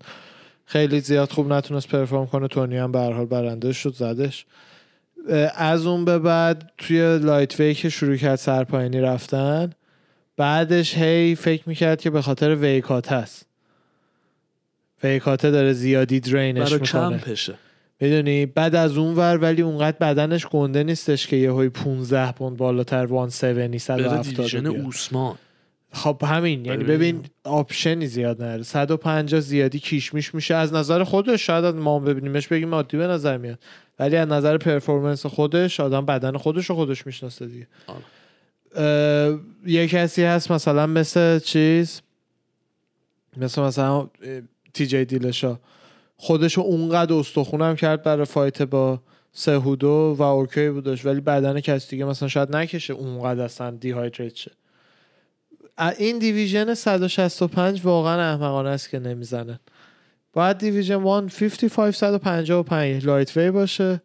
[0.66, 2.48] خیلی زیاد خوب نتونست perform کنه.
[2.48, 4.46] تونی هم به هر حال برنده شد زدش.
[5.54, 9.70] از اون به بعد توی lightweight که شروع کرد سرپاینی رفتن
[10.36, 13.49] بعدش هی فکر می‌کرد که به خاطر weight cut هست.
[15.04, 16.88] weight cut ه داره زیادی drain ش می‌کنه.
[16.88, 17.54] کمپشه
[18.00, 22.56] می‌دونی؟ بعد از اون ور ولی اونقدر بدنش گنده نیستش که یه های 15 پوند
[22.56, 24.84] بالاتر 170 بره 170 division بیاد.
[24.84, 25.34] اوسمان.
[25.92, 27.24] خب همین یعنی ببین.
[27.44, 28.62] option ی زیاد نداره.
[28.62, 30.54] 150 زیادی کیشمیش میشه.
[30.54, 33.58] از نظر خودش شاید ما ببینیمش بگیم عادی به نظر میاد.
[33.98, 37.66] ولی از نظر performance خودش آدم بدن خودش رو خودش می‌شناسه دیگه.
[37.86, 39.38] آره.
[39.66, 42.02] یه کسی هست مثلا مثل چیز؟
[43.36, 44.08] مثل مثلا
[44.74, 45.58] تی جی دیلشا.
[46.16, 49.00] خودش اونقدر استخونم کرد برای fight با
[49.32, 54.50] سهودو و OK بودش ولی بدن کسی دیگه مثلا شاید نکشه اونقدر اصلا dehydrate شه.
[55.98, 59.58] این division 165 واقعا احمقانه است که نمی‌زنن
[60.32, 64.02] باید دیویژن 155 155 لایت وی باشه.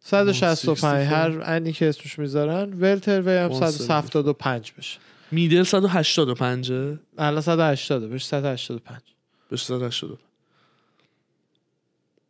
[0.00, 4.98] 165 هر انی که اسمش می‌ذارن ولتر وی هم 175 بشه.
[5.30, 6.72] میدل 185
[7.18, 9.13] الان 180 بشه 185
[9.50, 10.18] بهش 185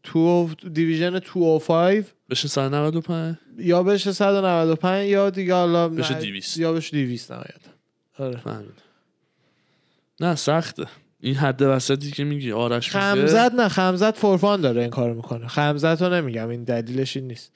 [0.02, 6.56] تو دیویژن 205 بشه 195 یا بشه 195 یا دیگه حالا بشه نه- 200.
[6.56, 7.70] یا بشه 200 نهایتا.
[8.18, 8.36] آره.
[8.36, 8.72] فهمیدم.
[10.20, 10.86] نه سخته.
[11.20, 15.48] این حد وسطی که میگی آرش خمزت نه خمزت for fun داره این کارو می‌کنه.
[15.48, 17.52] خمزت رو نمیگم این دلیلش این نیست.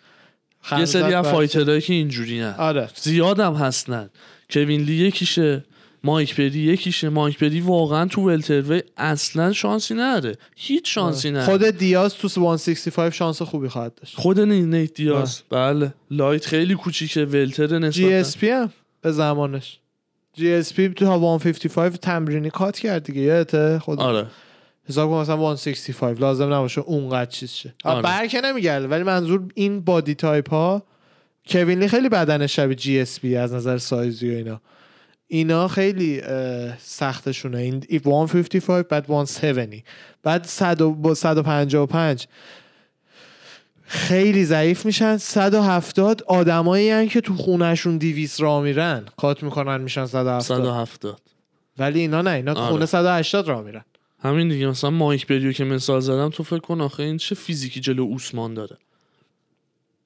[0.79, 2.55] یه سری از fighter هایی که اینجوری نه.
[2.57, 2.89] آره.
[2.95, 4.11] زیادم هستن.
[4.51, 5.65] کوین لی یکیشه.
[6.09, 10.37] مایک پری یکیشه مایک پری واقعا تو welterweight اصلا شانسی نداره.
[10.57, 11.45] هیچ شانسی نداره.
[11.47, 14.17] خود دیاز تو 165 شانس خوبی خواهد داشت.
[14.17, 15.43] خود نی- نیت دیاز.
[15.51, 15.95] بله.
[16.11, 19.79] light خیلی کوچیکه welter جی نسبتا اس پی هم به زمانش.
[20.35, 24.27] جی اس پی تو 155 تمرینی cut کرد دیگه یادته؟ خود آره.
[24.89, 27.75] حساب کن مثلا 165 لازم نباشه اونقدر چیز شه.
[27.85, 27.95] آره.
[27.95, 28.03] آره.
[28.03, 30.83] برکه نمیگرده ولی منظور این body type ها
[31.49, 34.61] کوین لی خیلی بدنش شبیه جی اس پی از نظر سایزی و اینا.
[35.29, 36.23] اینا خیلی
[36.79, 37.59] سختشونه.
[37.59, 39.83] این 155 بعد 170
[40.23, 42.27] بعد 100 و- با 155
[43.85, 45.17] خیلی ضعیف میشن.
[45.17, 49.05] 170 آدمایی هن که تو خونهشون 200 را میرن.
[49.17, 51.21] cut می‌کنن میشن 170 170
[51.79, 52.71] ولی اینا نه اینا تو آره.
[52.71, 53.85] خونه 180 را میرن.
[54.23, 57.81] همین دیگه مثلا مایک پریو که مثال زدم تو فکر کن آخه این چه فیزیکی
[57.81, 58.77] جلو اوسمان داره.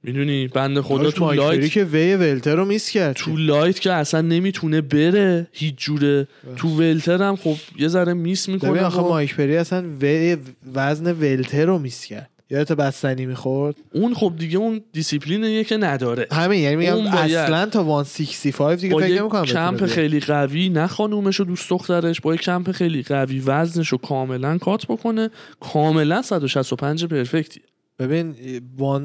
[0.04, 3.16] می‌دونی؟ بنده خدا تو light که وی welter رو miss کرد.
[3.16, 6.28] تو light که اصلا نمی‌تونه بره هیچ جوره.
[6.56, 10.36] تو welter هم خب یه ذره miss می‌کنه آخه مایک پری اصلا وی
[10.74, 12.28] وزن welter رو miss کرد.
[12.50, 16.26] یادت بستنی می‌خورد؟ اون خب دیگه اون دیسیپلینیه که نداره.
[16.32, 21.40] همین یعنی میگم اصلا تا 165 دیگه فکر یک نمی‌کنم کمپ خیلی قوی نه خانومش
[21.40, 25.30] و دوست دخترش با یک کمپ خیلی قوی وزنش رو کاملا cut بکنه.
[25.60, 27.60] کاملا 165 پرفکتی
[27.98, 28.34] ببین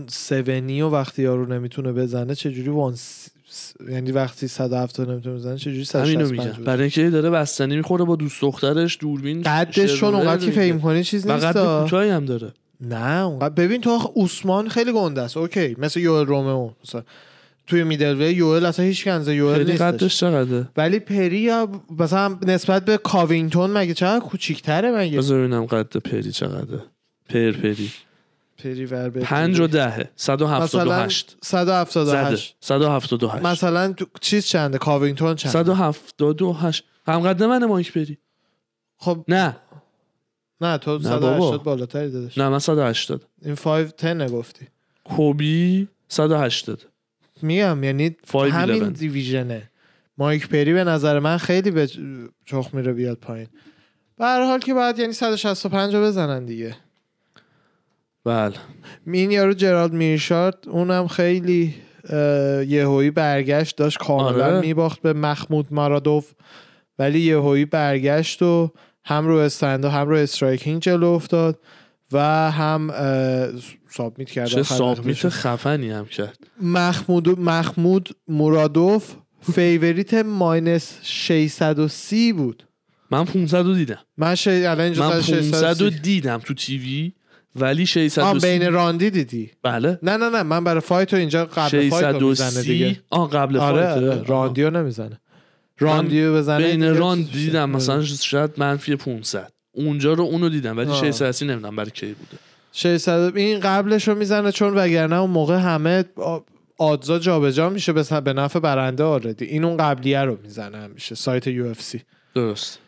[0.08, 3.30] 170 و وقتی یارو نمی‌تونه بزنه چجوری وان س...
[3.90, 6.64] یعنی وقتی 170 نمی‌تونه بزنه چجوری همینو 165 میگم.
[6.64, 10.52] برای اینکه داره بستنی می‌خوره با دوست دخترش دوربین قدش چون شرونه اونقدر که.
[10.52, 11.84] فکر کنی چیز نیست قد آه.
[11.84, 12.54] کوتاهی هم داره.
[12.82, 15.38] نه اونقدر ببین تو اوسمان خیلی گنده است.
[15.38, 16.70] اوکی مثل یوئل رومئو.
[16.84, 17.04] مثلا
[17.68, 19.82] توی میدل وی یوئل اصلا هیچ کنزه یوئل نیستش.
[19.82, 21.70] قدش چقدره؟ ولی پری یا
[22.00, 26.82] مثلا نسبت به کاوینگتون مگه چقدر کوچیک‌تره مگه؟ بذار ببینم قد پری چقدره.
[27.30, 27.92] پر پری.
[28.58, 30.00] پری ور به پنج و دهه.
[30.00, 31.86] مثلا 178 زده.
[31.86, 38.18] 178 178 مثلا تو چیز چنده؟ کاوینگتون چنده؟ 178 هم قد منه مایک پری.
[38.98, 39.26] خب.
[39.28, 39.58] نه.
[40.62, 41.58] نه تو نه 180 بابا.
[41.58, 44.68] بالاتری دادش نه من 180 این 5 10 گفتی.
[45.04, 46.86] کوبی 180
[47.42, 48.90] میگم یعنی 5 همین 11.
[48.90, 49.70] دیویژنه.
[50.18, 51.90] مایک پری به نظر من خیلی به
[52.46, 53.48] چخ میره بیاد پایین.
[54.18, 56.76] به هر حال که بعد یعنی 165 رو بزنن دیگه.
[58.28, 58.54] بله
[59.14, 61.76] این یارو جرالد میرشارد اونم خیلی
[62.68, 64.60] یهویی برگشت داشت کاملا آره.
[64.60, 66.32] میباخت به محمود مارادوف
[67.00, 68.72] ولی یهویی برگشت و
[69.06, 71.60] هم رو استند و هم رو استرایکینگ جلو افتاد
[72.12, 72.92] و هم
[73.90, 75.30] سابمیت کرد چه سابمیت.
[75.30, 79.16] خفنی هم کرد محمود محمود مرادوف
[79.54, 82.64] فیوریت ماینس 630 بود
[83.12, 84.36] من 500 رو دیدم من.
[84.48, 87.14] الان اینجا من 500 رو 630 دیدم تو تیوی
[87.58, 89.52] ولی آه 630 بین راندی دیدی.
[89.64, 90.00] بله.
[90.04, 92.90] نه نه نه من برای فایت رو اینجا قبل فایت رو می‌زنه دیگه.
[92.90, 94.24] 630 آه قبل آره, فایت آره.
[94.24, 95.20] راندیو نمی‌زنه.
[95.80, 97.32] راندیو بزنه بین راند.
[97.32, 98.06] دیدم مثلا آره.
[98.06, 101.02] شاید منفی 500 اونجا رو اونو دیدم ولی آه.
[101.02, 102.38] 630 نمی‌دونم برای کی بوده.
[102.72, 106.06] 600 این قبلش رو می‌زنه چون وگرنه اون موقع همه
[106.78, 111.16] odds ا جابجا میشه به به نفع برنده already این اون قبلیه رو می‌زنه همیشه
[111.16, 112.02] سایت UFC.
[112.36, 112.80] درست.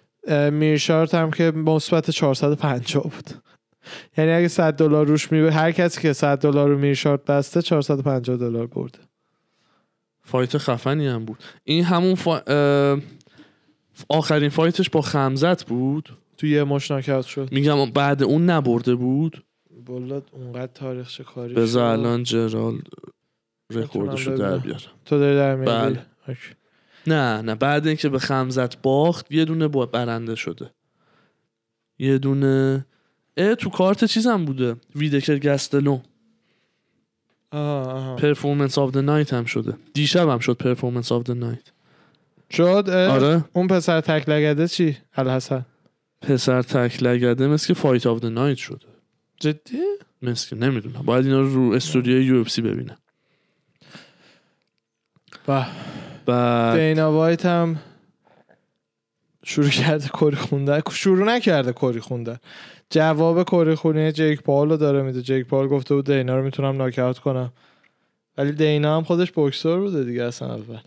[0.51, 3.29] میرشارت هم که مثبت 450 بود.
[4.17, 8.37] یعنی اگه 100 دلار روش میبه هر کسی که 100 دلار رو میرشارت بسته 450
[8.37, 8.99] دلار برده.
[10.23, 11.37] fight خفنی هم بود.
[11.63, 12.39] این همون فا...
[14.09, 16.91] آخرین fight ش با خمزت بود؟ تو یه مش
[17.25, 17.49] شد.
[17.51, 19.43] میگم بعد اون نبرده بود؟
[19.85, 21.83] بولاد اونقدر تاریخ کاری بذار.
[21.83, 22.81] الان جرال
[23.73, 24.57] رکوردش رو در.
[24.57, 24.79] بیارم.
[25.05, 26.05] تو داری در بله.
[27.07, 27.55] نه نه.
[27.55, 30.71] بعد اینکه به خمزت باخت یه دونه برنده شده.
[31.99, 32.85] یه دونه
[33.39, 34.75] تو کارت چیزم بوده.
[34.95, 35.99] ویدکر گستلو.
[38.17, 39.73] پرفورمنس آف د نایت هم شده.
[39.93, 41.71] دیشب هم شد پرفورمنس آف د نایت
[42.51, 43.45] شد؟ آره.
[43.53, 45.65] اون پسر تک لگده چی؟ الحسن.
[46.21, 48.85] پسر تک لگده مثل که fight of the night شده.
[49.39, 49.81] جدی؟
[50.21, 51.01] مثل که نمی‌دونم.
[51.01, 52.97] باید اینا رو رو استودیو UFC ببینم.
[55.47, 55.65] به.
[56.25, 57.79] بعد دینا وایت هم
[59.43, 60.81] شروع کرده کری خوندن.
[60.91, 62.37] شروع نکرده کری خوندن.
[62.89, 65.21] جواب کری خونی جیک پال رو داره میده.
[65.21, 67.53] جیک پال گفته بود دینا رو می‌تونم ناکاوت کنم.
[68.37, 70.79] ولی دینا هم خودش بوکسور بوده دیگه اصلا اول.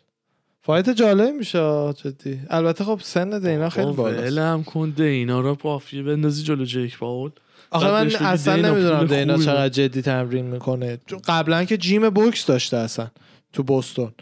[0.63, 2.41] فایت جالب میشه جدی.
[2.51, 4.33] البته خب سن دینا خیلی بالاست.
[4.33, 7.31] ولم کن دینا رو پافیه بندازی جلو جیک پاول
[7.71, 10.99] آخه من اصلا نمی‌دونم دینا چقدر جدی تمرین می‌کنه.
[11.27, 13.09] قبلا که جیم بوکس داشته اصلا
[13.53, 14.13] تو بوستون.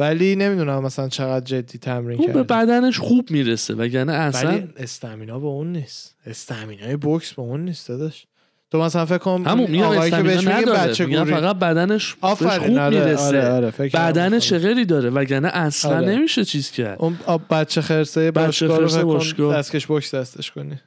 [0.00, 4.68] ولی نمی‌دونم مثلا چقدر جدی تمرین اون به کرده بدنش خوب می‌رسه وگرنه اصلا ولی
[4.76, 6.16] استامینا به اون نیست.
[6.26, 8.26] استامینای بوکس به اون نیست داداش.
[8.70, 12.88] تو مثلا فکر کن همون آقایی که بهش میگه بچه گوری فقط بدنش خوب آره،
[12.88, 13.26] می‌رسه.
[13.26, 14.48] آره آره بدنش.
[14.48, 16.06] شغلی داره وگرنه اصلا آره.
[16.06, 16.98] نمیشه چیز کرد.
[17.00, 17.18] اون
[17.50, 19.56] بچه خرسه بچه خرسه باشگاه.
[19.56, 20.80] دستکش بوکس دستش کنی.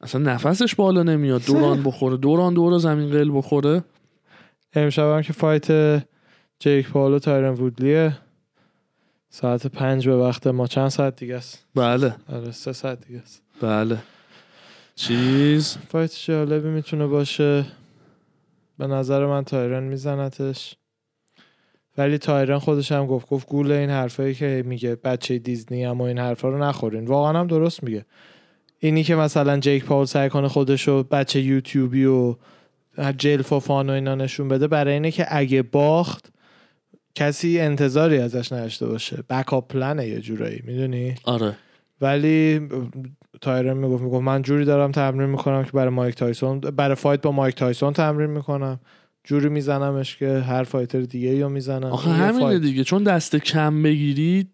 [0.00, 1.44] اصلا نفسش بالا نمیاد.
[1.46, 3.84] دوران بخوره دوران دور زمین قل بخوره.
[4.74, 5.66] امشب هم که فایت
[6.58, 8.18] جیک پال و تایرن وودلیه.
[9.30, 12.14] ساعت پنج به وقت ما چند ساعت دیگه است؟ بله.
[12.32, 13.42] آره سه ساعت دیگه است.
[13.60, 13.98] بله.
[14.94, 17.66] چیز؟ fight جالبی می‌تونه باشه.
[18.78, 20.76] به نظر من تایرن میزنتش.
[21.98, 26.04] ولی تایرن خودش هم گفت گفت گول این حرفایی که میگه بچه دیزنی هم و
[26.04, 27.06] این حرفا رو نخورین.
[27.06, 28.04] واقعا هم درست میگه.
[28.78, 32.34] اینی که مثلا جیک پاول سعی کنه خودش رو بچه یوتیوبی و
[33.18, 36.32] جلف و fun و اینا نشون بده برای اینه که اگه باخت
[37.18, 39.24] کسی انتظاری ازش نداشته باشه.
[39.30, 41.56] backup plan ه یه جورایی می‌دونی؟ آره.
[42.00, 42.68] ولی
[43.40, 47.32] تایرن می‌گفت می‌گفت من جوری دارم تمرین می‌کنم که برای مایک تایسون برای fight با
[47.32, 48.80] مایک تایسون تمرین می‌کنم.
[49.24, 51.84] جوری میزنمش که هر fighter دیگه یا می‌زنم.
[51.90, 52.58] آخه همینه.
[52.58, 54.50] دیگه چون دست کم بگیرید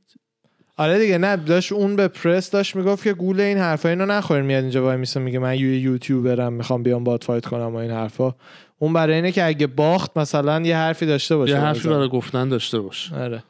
[0.77, 4.45] آره دیگه نه داشت اون به پرس داشت می‌گفت که گول این حرفا اینو نخورین
[4.45, 7.91] میاد اینجا وای میسه میگه من یه یوتیوبرم می‌خوام بیام باد fight کنم و این
[7.91, 8.35] حرفا.
[8.79, 11.89] اون برای اینه که اگه باخت مثلا یه حرفی داشته باشه یه حرفی.
[11.89, 13.17] برای گفتن داشته باشه.
[13.17, 13.43] آره.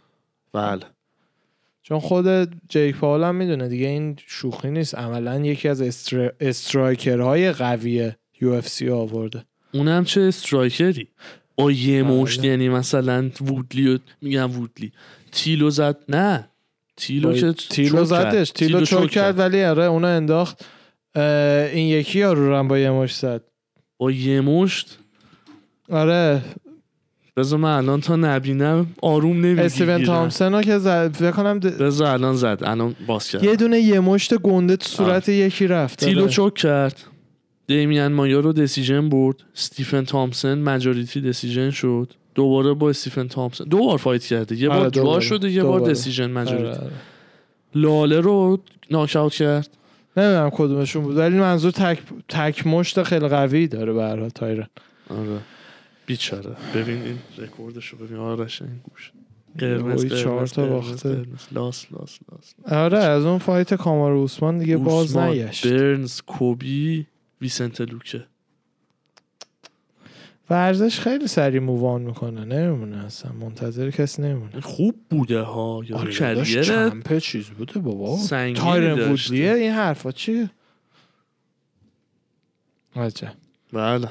[0.53, 0.83] بله.
[1.83, 2.27] چون خود
[2.69, 4.95] جیک پاول هم می‌دونه دیگه این شوخی نیست.
[4.95, 6.33] عملا یکی از استر...
[6.41, 9.45] striker های قوی UFC آورده.
[9.75, 11.09] اونم چه striker ی؟
[11.57, 12.13] با یه بله.
[12.13, 14.93] مشت یعنی مثلا وودلی و- میگم وودلی.
[15.33, 15.97] تیلو زد.
[16.09, 16.49] نه.
[16.97, 18.57] تیلو که تیلو زدش کرد.
[18.57, 19.39] تیلو choke کرد.
[19.39, 20.65] ولی آره اونو انداخت.
[21.73, 23.43] این یکی یارو رو هم با یه مش زد.
[23.99, 24.99] با یه مشت؟
[25.91, 26.43] آره.
[27.37, 31.67] بذار من الان تا نبینم آروم نمی‌گیرم استیون تامسون رو که زد فکر کنم د-
[31.67, 33.45] بذار الان زد الان باز کرد.
[33.45, 36.05] یه دونه یه مشت گنده تو صورت یکی رفت.
[36.05, 36.31] تیلو آره.
[36.31, 37.01] چوک کرد.
[37.67, 39.37] دیمین مایا رو دسیژن برد.
[39.57, 42.13] استیفن تامسون مجاریتی دسیژن شد.
[42.35, 44.57] دوباره با استیفن تامسون دو بار فایت کرده.
[44.57, 45.15] یه آره، بار دوباره.
[45.15, 45.81] جا شده یه بار.
[45.81, 46.93] دسیژن مجاریتی آره، آره.
[47.75, 48.61] لاله رو
[48.91, 49.71] ناکاوت کرد.
[50.17, 54.67] نمی‌دونم کدومشون بود ولی منظور تک تک مشت خیلی قوی داره به هر حال تایرن
[55.11, 55.39] آره.
[56.07, 56.57] بیچاره.
[56.75, 58.17] ببین این رکوردش رو ببین.
[58.19, 59.13] آرش این گوش.
[59.59, 61.09] قرمز چهار تا باخته.
[61.53, 62.55] loss loss loss.
[62.73, 65.67] آره از اون fight کامارو اوسمان دیگه باز نگشت.
[65.67, 67.07] برنز کولبی
[67.41, 68.25] ویسنت لوکه.
[70.51, 72.45] ورزش خیلی سریع move on می‌کنه.
[72.45, 73.33] نمیمونه اصلا.
[73.33, 74.61] منتظر کسی نمیمونه.
[74.61, 75.83] خوب بوده ها.
[75.89, 78.19] یا آره career چیز بوده بابا.
[78.55, 79.01] تایرن.
[79.11, 80.51] وودلیه این حرفا چیه
[82.97, 83.33] عجب.
[83.73, 84.09] بله.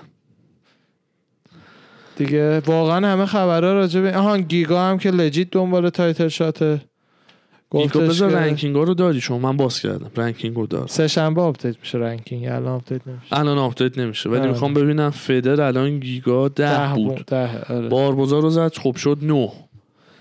[2.16, 6.82] دیگه واقعا همه خبرها راجع به آهان گیگا هم که legit دنبال title shot ه.
[7.74, 10.12] گفتش بذار ranking رو داری شما من باز کردم.
[10.18, 12.46] ranking رو دار سه شنبه update میشه ranking.
[12.46, 13.26] الان update نمیشه.
[13.32, 14.30] الان update نمیشه.
[14.30, 14.50] ولی آره.
[14.50, 17.26] می‌خوام ببینم feather الان گیگا ده, ده بود.
[17.26, 18.16] ده آره.
[18.16, 19.50] رو زد خب شد نه.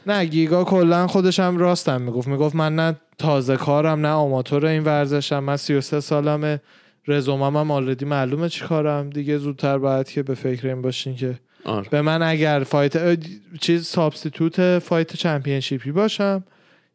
[0.07, 2.29] نه گیگا کلا خودش هم راستم می‌گفت.
[2.29, 6.61] می‌گفت من نه تازه کارم نه آماتور این ورزشم من 33 سالمه.
[7.09, 9.11] رزومم هم already معلومه چی کارم.
[9.11, 11.89] دیگه زودتر باید که به فکر این باشین که آره.
[11.91, 13.19] به من اگر fight
[13.61, 16.45] چیز substitute fight championship ی باشم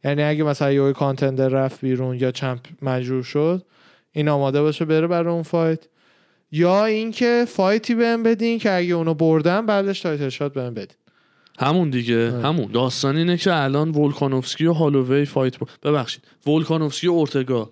[0.04, 3.66] یعنی اگه مثلا یه contender رفت بیرون یا champ مجبور شد
[4.12, 5.80] این آماده باشه بره برای اون fight.
[6.52, 10.98] یا اینکه fight ی بهم بدین که اگه اونو بردم بعدش title shot بهم بدین.
[11.60, 12.42] همون دیگه آره.
[12.42, 12.72] همون.
[12.72, 15.64] داستان اینه که الان ولکانوفسکی و هالووی fight ب...
[15.84, 16.24] ببخشید.
[16.48, 17.72] ولکانوفسکی و اورتگا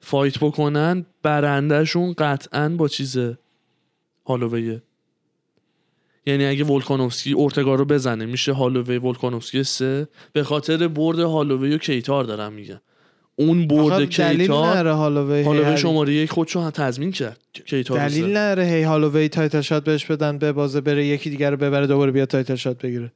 [0.00, 3.38] fight بکنن برندهشون قطعا با چیزه
[4.26, 4.82] هالوویه.
[6.26, 11.78] یعنی اگه ولکانوفسکی اورتگا رو بزنه میشه هالووی ولکانوفسکی سه؟ به خاطر برد هالووی و
[11.78, 12.80] کیتار دارم میگم.
[13.36, 18.32] اون برد کیتار هالووی هالووی شماره یک خودشو هم تضمین کرد کیتار دلیل.
[18.32, 22.28] نره هی هالووی title shot بهش بدن ببازه بره یکی دیگه رو ببره دوباره بیاد
[22.28, 23.12] title shot بگیره.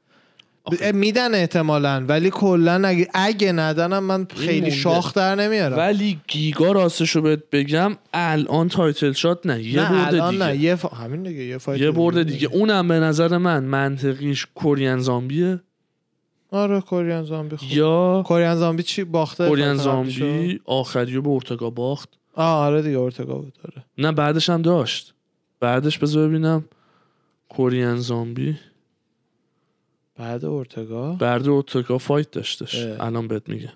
[0.94, 4.70] میدن احتمالا ولی کلا اگه, اگه ندنم من خیلی.
[4.70, 5.78] شاخ در نمیارم.
[5.78, 10.44] ولی گیگا راستشو بهت بگم الان title shot نه یه نه برد الان دیگه.
[10.44, 10.94] نه یه ف...
[10.94, 12.48] همین دیگه یه fight یه برد دیگه.
[12.52, 15.60] اونم به نظر من منطقیش کوریان زامبیه.
[16.50, 17.68] آره کوریان زامبی خوب.
[17.72, 22.08] یا کوریان زامبی چی؟ باخته قبلیشو؟ زامبی آخریو به اورتگا باخت.
[22.34, 23.84] آه آره دیگه اورتگا بود آره.
[23.98, 25.14] نه بعدش هم داشت.
[25.60, 26.64] بعدش بذار ببینم.
[27.48, 28.56] کوریان زامبی.
[30.18, 32.74] بعد اورتگا؟ بعد اورتگا fight داشتش.
[32.74, 33.06] اه.
[33.06, 33.72] الان بهت میگم.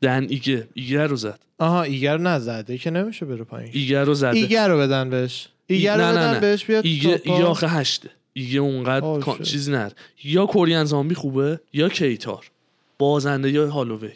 [0.00, 0.68] دن ایگه.
[0.74, 1.38] ایگه رو زد.
[1.58, 2.78] آها ایگر نزده.
[2.78, 3.70] که نمیشه بره پایین.
[3.72, 4.36] ایگه رو زده.
[4.36, 5.48] ایگر رو بدن بهش.
[5.66, 6.40] ایگر رو بدن نه.
[6.40, 7.20] بهش بیاد ایگه.
[7.24, 8.10] ایگه آخه هشته.
[8.32, 9.42] ایگه اونقدر.
[9.42, 9.90] چیزی نر.
[10.24, 12.50] یا کوریان زامبی خوبه یا کیتار.
[12.98, 14.10] بازنده یا هالووی.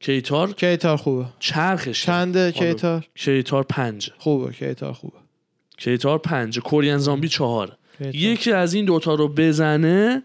[0.00, 1.26] کیتار کیتار خوبه.
[1.38, 5.18] چرخش چنده کیتار؟ کیتار پنج خوبه کیتار خوبه.
[5.78, 7.76] کیتار پنج کوریان زامبی چهار.
[8.00, 10.22] یکی از این دوتا رو بزنه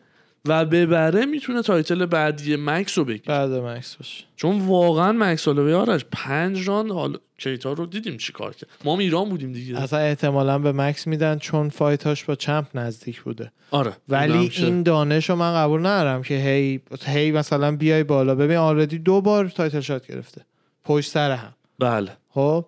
[0.47, 3.25] و ببره می‌تونه title بعدی مکس رو بگیره.
[3.27, 4.23] بعد مکس باشه.
[4.35, 8.69] چون واقعا مکس هالووی آرش پنج راند حال کیتار رو دیدیم چی کار کرد.
[8.85, 9.81] ما هم ایران بودیم دیگه.
[9.81, 13.51] اصلا احتمالا به مکس میدن چون fight اش با champ نزدیک بوده.
[13.71, 14.51] آره ولی.
[14.57, 18.35] این دانش رو من قبول ندارم که هی هی مثلا بیای بالا.
[18.35, 20.41] ببین آردی دو بار title shot گرفته.
[20.85, 21.53] پشت سر هم.
[21.79, 22.11] بله.
[22.29, 22.65] خب؟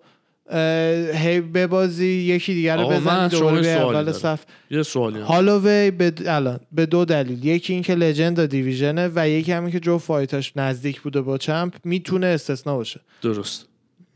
[1.14, 4.12] هی ببازی یکی دیگه رو شما دوباره به اول.
[4.12, 4.44] صف.
[4.70, 5.20] یه سوالی.
[5.20, 7.44] هالووی به الان به دو دلیل.
[7.44, 11.20] یکی اینکه legend و division ه و یکی همین که جو fight اش نزدیک بوده
[11.20, 13.00] با champ می‌تونه استثنا باشه.
[13.22, 13.66] درست.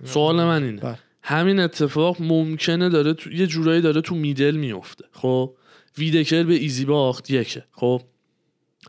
[0.05, 0.81] سوال من اینه.
[0.81, 0.99] بله.
[1.23, 3.33] همین اتفاق ممکنه داره تو...
[3.33, 5.55] یه جورایی داره تو middle میفته خب؟
[5.99, 7.65] ویدکر به ایزی باخت یکه.
[7.73, 8.03] خب؟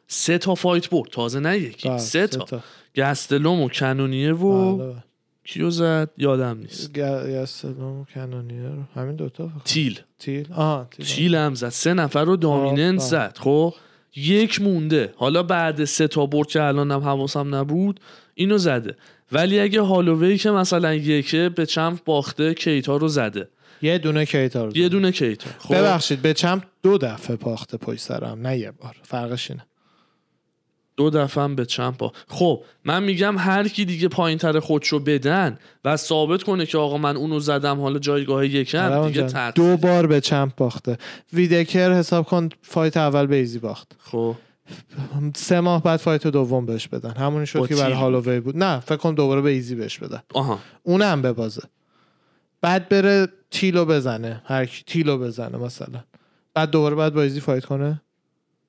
[0.08, 1.90] سه تا fight برد تازه نه یکی.
[1.90, 2.64] بله، سه تا.
[2.96, 5.04] گستلوم و کنونیه و بله.
[5.46, 7.00] کیو زد؟ یادم نیست.
[7.00, 8.84] گستلوم کنونیر رو.
[8.96, 9.52] همین دوتا.
[9.66, 10.00] تیل.
[10.20, 10.48] تیل.
[10.54, 11.70] آها تیل, تیل هم زد.
[11.70, 13.38] سه نفر رو دامیننت آه، زد.
[13.40, 13.74] خب؟
[14.16, 15.14] یک مونده.
[15.18, 18.00] حالا بعد سه تا برد که الان هم حواسم نبود
[18.36, 18.96] اینو زده.
[19.32, 23.48] ولی اگه هالووی که مثلا یکه به چمپ باخته کیتا رو زده.
[23.82, 24.92] یه دونه کیتار رو یه زد.
[24.92, 25.50] دونه کیتا.
[25.60, 28.48] خب؟ ببخشید به چمپ دو دفعه پاخته پشت سرم.
[28.48, 28.96] نه یه بار.
[29.04, 29.66] فرقش اینه.
[30.98, 35.58] دو دفعه به champ با خب من میگم هر کی دیگه پایین تر خودشو بدن
[35.86, 39.78] و ثابت کنه که آقا من اونو زدم حالا جایگاه یکم علاوه دیگه تقصیر دو
[39.78, 40.98] بار به champ باخته.
[41.34, 43.96] ویدکر حساب کن fight اول به ایزی باخت.
[44.00, 44.36] خب.
[45.36, 47.12] سه ماه بعد fight دوم بهش بدن.
[47.12, 48.58] همونی شد که برای هالووی بود.
[48.58, 50.22] نه فکر کن دوباره به ایزی بهش بدن.
[50.34, 50.60] آها.
[50.84, 51.62] اونم ببازه.
[52.62, 54.42] بعد بره تیلو بزنه.
[54.46, 56.04] هر کی تیلو بزنه مثلا.
[56.54, 58.02] بعد دوباره بعد با ایزی فایت کنه؟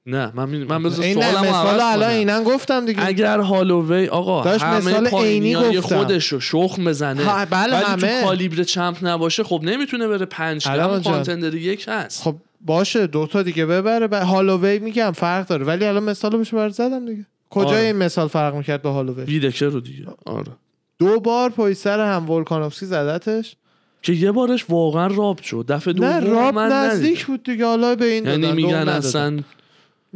[0.08, 0.64] نه من می...
[0.64, 2.10] من بذار سوالمو مثال الان.
[2.10, 5.80] اینا گفتم دیگه اگر هالووی آقا داشت مثال عینی گفتم.
[5.80, 8.20] خودش رو شخم بزنه بله، ولی همه.
[8.20, 11.14] تو کالیبر چمپ نباشه خب نمی‌تونه بره پنج علاوه هم جان.
[11.14, 16.02] کانتندر یک هست خب باشه دوتا دیگه ببره بعد هالووی میگم فرق داره ولی الان
[16.02, 17.78] مثال بهش بر زدم دیگه کجا آره.
[17.78, 20.52] این مثال فرق می‌کرد با هالووی ویدکر رو دیگه آره
[20.98, 23.56] دو بار پشت سر هم ولکانوفسکی زدتش
[24.02, 27.26] که یه بارش واقعا rob شد دفعه دوم نه rob نزدیک.
[27.26, 28.88] بود دیگه حالا به این یعنی میگن.
[28.88, 29.38] اصلا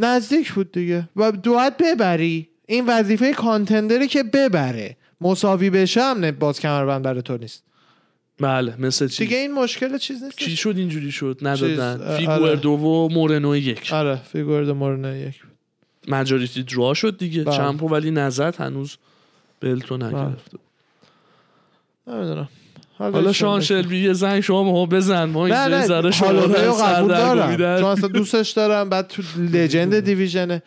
[0.00, 1.08] نزدیک بود دیگه.
[1.16, 2.48] و باید ببری.
[2.66, 4.96] این وظیفه contender ه که ببره.
[5.20, 7.64] مساوی بشه هم نه باز کمربند برای تو نیست.
[8.40, 11.96] بله مثل چی؟ دیگه این مشکل چیز نیست چی شد اینجوری شد؟ ندادن.
[11.96, 13.92] چیز، اه، فیگوردو و مورنو یک.
[13.92, 15.42] آره فیگور دو مورنه یک.
[16.08, 17.44] majority draw شد دیگه.
[17.44, 17.56] بله.
[17.56, 18.96] champ و ولی نزد هنوز
[19.60, 20.58] بلتو نگرفته
[22.06, 22.48] نمی‌دونم.
[23.00, 25.24] حالا شان شلبی یه زنگ شما ما بزن.
[25.24, 27.80] ما اینجا نه ذره شما رو قبول دارم.
[27.80, 29.22] چون اصلا دوستش دارم بعد تو
[29.52, 30.62] لجند دیویژنه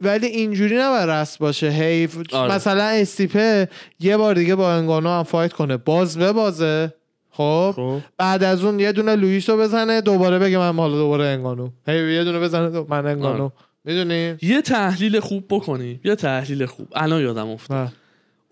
[0.00, 1.68] ولی اینجوری نباید رست باشه.
[1.68, 2.54] حیف آره.
[2.54, 3.68] مثلا استیپه
[4.00, 5.76] یه بار دیگه با انگانو هم فایت کنه.
[5.76, 6.92] باز به بازه
[7.30, 7.98] خب؟ خب.
[8.18, 11.68] بعد از اون یه دونه لوئیس رو بزنه دوباره بگه من حالا دوباره انگانو.
[11.86, 12.86] هی یه دونه بزنه دو...
[12.88, 13.42] من انگانو.
[13.42, 13.52] آره.
[13.84, 16.00] می‌دونی؟ یه تحلیل خوب بکنی.
[16.04, 16.88] یه تحلیل خوب.
[16.94, 17.76] الان یادم افتاد.
[17.76, 17.92] نه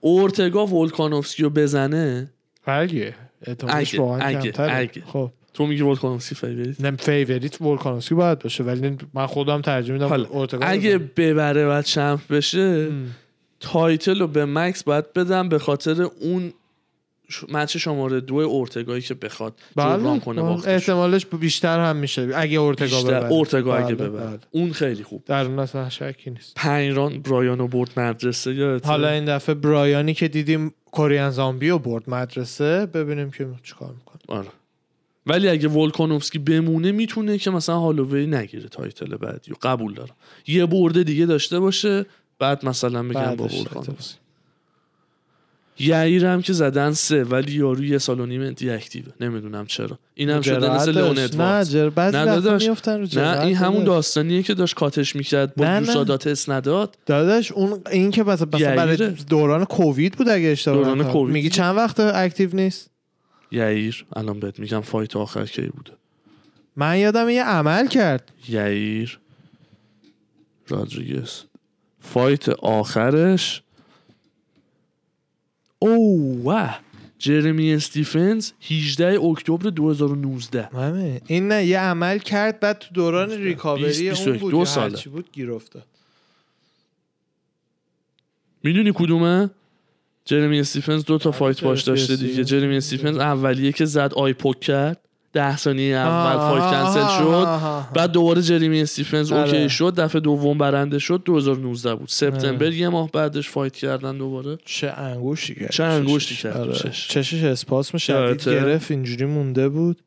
[0.00, 2.30] اورتگا ولکانوفسکی رو بزنه
[2.66, 3.14] بله
[3.68, 4.90] اگه- واقعا اگه- کمتره.
[5.06, 10.26] خب تو میگی ولکانوفسکی favorite نه favorite ولکانوفسکی باید باشه ولی من خودم ترجیح میدم
[10.60, 10.98] اگه.
[10.98, 12.88] ببره و champ بشه.
[13.60, 16.52] title رو به مکس باید بدم به خاطر اون
[17.28, 20.50] ش- match شماره دو اورتگایی که بخواد جبران بله کنه بله.
[20.50, 24.38] باختش احتمالش بیشتر هم میشه اگه اورتگا ببره اورتگا اگه ببره بله.
[24.50, 29.08] اون خیلی خوب در اون اصلا شکی نیست پنج راند برایانو برد مدرسه یادته حالا
[29.08, 34.38] این دفعه برایانی که دیدیم کوریان زامبی رو برد مدرسه ببینیم که چیکار می‌کنه.
[34.38, 34.48] آره.
[35.26, 40.14] ولی اگه ولکانوفسکی بمونه می‌تونه که مثلا هالووی نگیره title بعدی قبول دارم.
[40.46, 42.06] یه برده دیگه داشته باشه
[42.38, 44.18] بعد مثلا بگم با ولکانوفسکی.
[45.80, 49.98] یعیر هم که زدن سه ولی یارو یه سال و نیم دی اکتیوه نمی‌دونم چرا
[50.14, 51.36] اینم شده مثل داشت.
[51.36, 53.84] لئون نه بعضی نه رو نه این همون.
[53.84, 55.80] داستانیه که داشت کاتش می‌کرد با نه.
[55.80, 58.96] گوسادات اسنداد داداش اون این که مثلا برای.
[59.28, 61.12] دوران کووید بود اگه اشتباه دوران.
[61.12, 61.48] کووید میگی.
[61.48, 62.90] چند وقت اکتیو نیست
[63.52, 65.92] یعیر الان بهت میگم فایت آخر کی بوده
[66.76, 69.18] من یادم یه عمل کرد یعیر
[70.68, 71.30] رادریگز
[72.00, 73.62] fight آخرش
[75.82, 76.80] او واه
[77.18, 83.84] جرمی استیفنز 18 اکتبر 2019 همین این نه یه عمل کرد بعد تو دوران ریکاوری
[83.84, 84.92] 20 اون 21 بود دو ساله.
[84.92, 85.86] هرچی بود گیر افتاد.
[88.62, 89.50] می‌دونی کدومه؟
[90.24, 92.44] جرمی استیفنز دو تا fight باش داشته دیگه.
[92.44, 94.99] جرمی استیفنز اولیه که زد eye poke کرد.
[95.32, 97.46] ده ثانیه اول آه، کنسل شد.
[97.94, 99.32] بعد دوباره جرمی استیفنز.
[99.32, 99.94] OK شد.
[99.94, 101.22] دفعه دوم برنده شد.
[101.24, 102.08] 2019 بود.
[102.08, 104.58] سپتامبر یه ماه بعدش fight کردن دوباره.
[104.64, 106.42] چه انگشتی کرد چه انگشتی چشش.
[106.42, 106.72] کرد آره.
[106.72, 107.08] چش.
[107.08, 110.02] چشش اسپاسم شدید یادته؟ گرفت اینجوری مونده بود.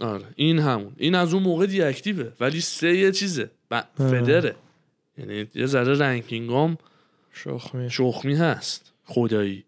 [0.00, 0.24] آره.
[0.36, 0.92] این همون.
[0.96, 2.32] این از اون موقع deactive ه.
[2.40, 3.50] ولی سه یه چیزه.
[3.98, 4.54] feather ه.
[5.18, 6.78] یعنی یه ذره ranking ام
[7.32, 7.90] شخمی.
[7.90, 8.92] شخمی هست.
[9.04, 9.64] خدایی.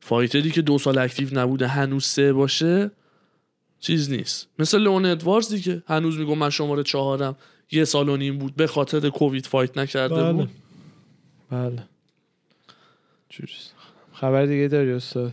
[0.00, 2.90] fighter ی که دو سال active نبوده هنوز سه باشه.
[3.86, 4.48] چیز نیست.
[4.58, 5.82] مثل لئون ادواردز دیگه.
[5.86, 7.36] هنوز میگم من شماره چهارم.
[7.70, 8.56] یه سال و نیم بود.
[8.56, 10.32] به خاطر کووید فایت نکرده بله.
[10.32, 10.48] بود.
[11.50, 11.82] بله.
[13.28, 13.74] جوریست.
[14.12, 15.32] خبر دیگه داری استاد؟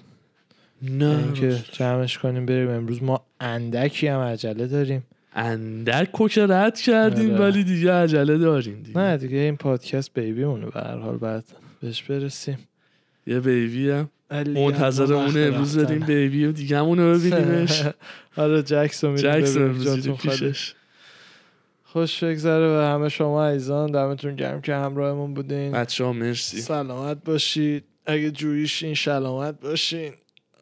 [0.81, 2.69] نه اینکه جمعش کنیم بریم.
[2.69, 5.03] امروز ما اندکی هم عجله داریم.
[5.33, 7.39] اندک کو که رد کردیم آره.
[7.39, 8.99] ولی دیگه عجله داریم دیگه.
[8.99, 11.17] نه دیگه این پادکست بیبی مونه به هر حال.
[11.17, 11.43] بعد
[11.81, 12.57] بهش برسیم.
[13.27, 14.09] یه بیبی هم.
[14.31, 15.77] منتظر هم اون امروز.
[15.77, 17.83] بریم بیبی و دیگه همونو ببینیمش.
[18.37, 20.15] آره جکس رو میریم.
[20.15, 20.73] پیشش.
[21.83, 23.91] خوش بگذره به همه شما عزیزان.
[23.91, 25.71] دمتون گرم که همراهمون بودین.
[25.71, 26.61] بچه ها مرسی.
[26.61, 27.83] سلامت باشید.
[28.05, 30.13] اگه جویشین سلامت باشین.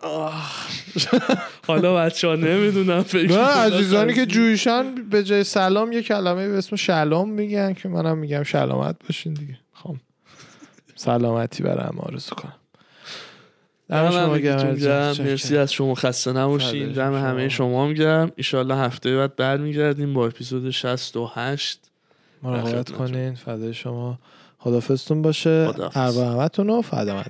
[1.68, 6.76] حالا بچه ها نمی‌دونم فکر عزیزانی که جویشن به جای سلام یه کلمه به اسم
[6.76, 9.58] شلام میگن که منم میگم سلامت باشین دیگه.
[9.74, 9.96] خب.
[10.96, 12.54] سلامتی برای همه آرزو کنم.
[13.92, 15.16] شما گرم.
[15.20, 16.92] مرسی از شما خسته نباشین.
[16.92, 17.14] دم.
[17.14, 18.32] همه شما هم گرم.
[18.36, 21.80] ایشالله هفته بعد برمیگردیم با اپیزود 68
[22.44, 22.92] مراقبت.
[22.92, 23.36] کنین.
[23.36, 24.20] فدای شما.
[24.60, 25.68] خدافزتون باشه.
[25.68, 25.98] خداحافظ.
[26.18, 27.24] اروا همتون و فدا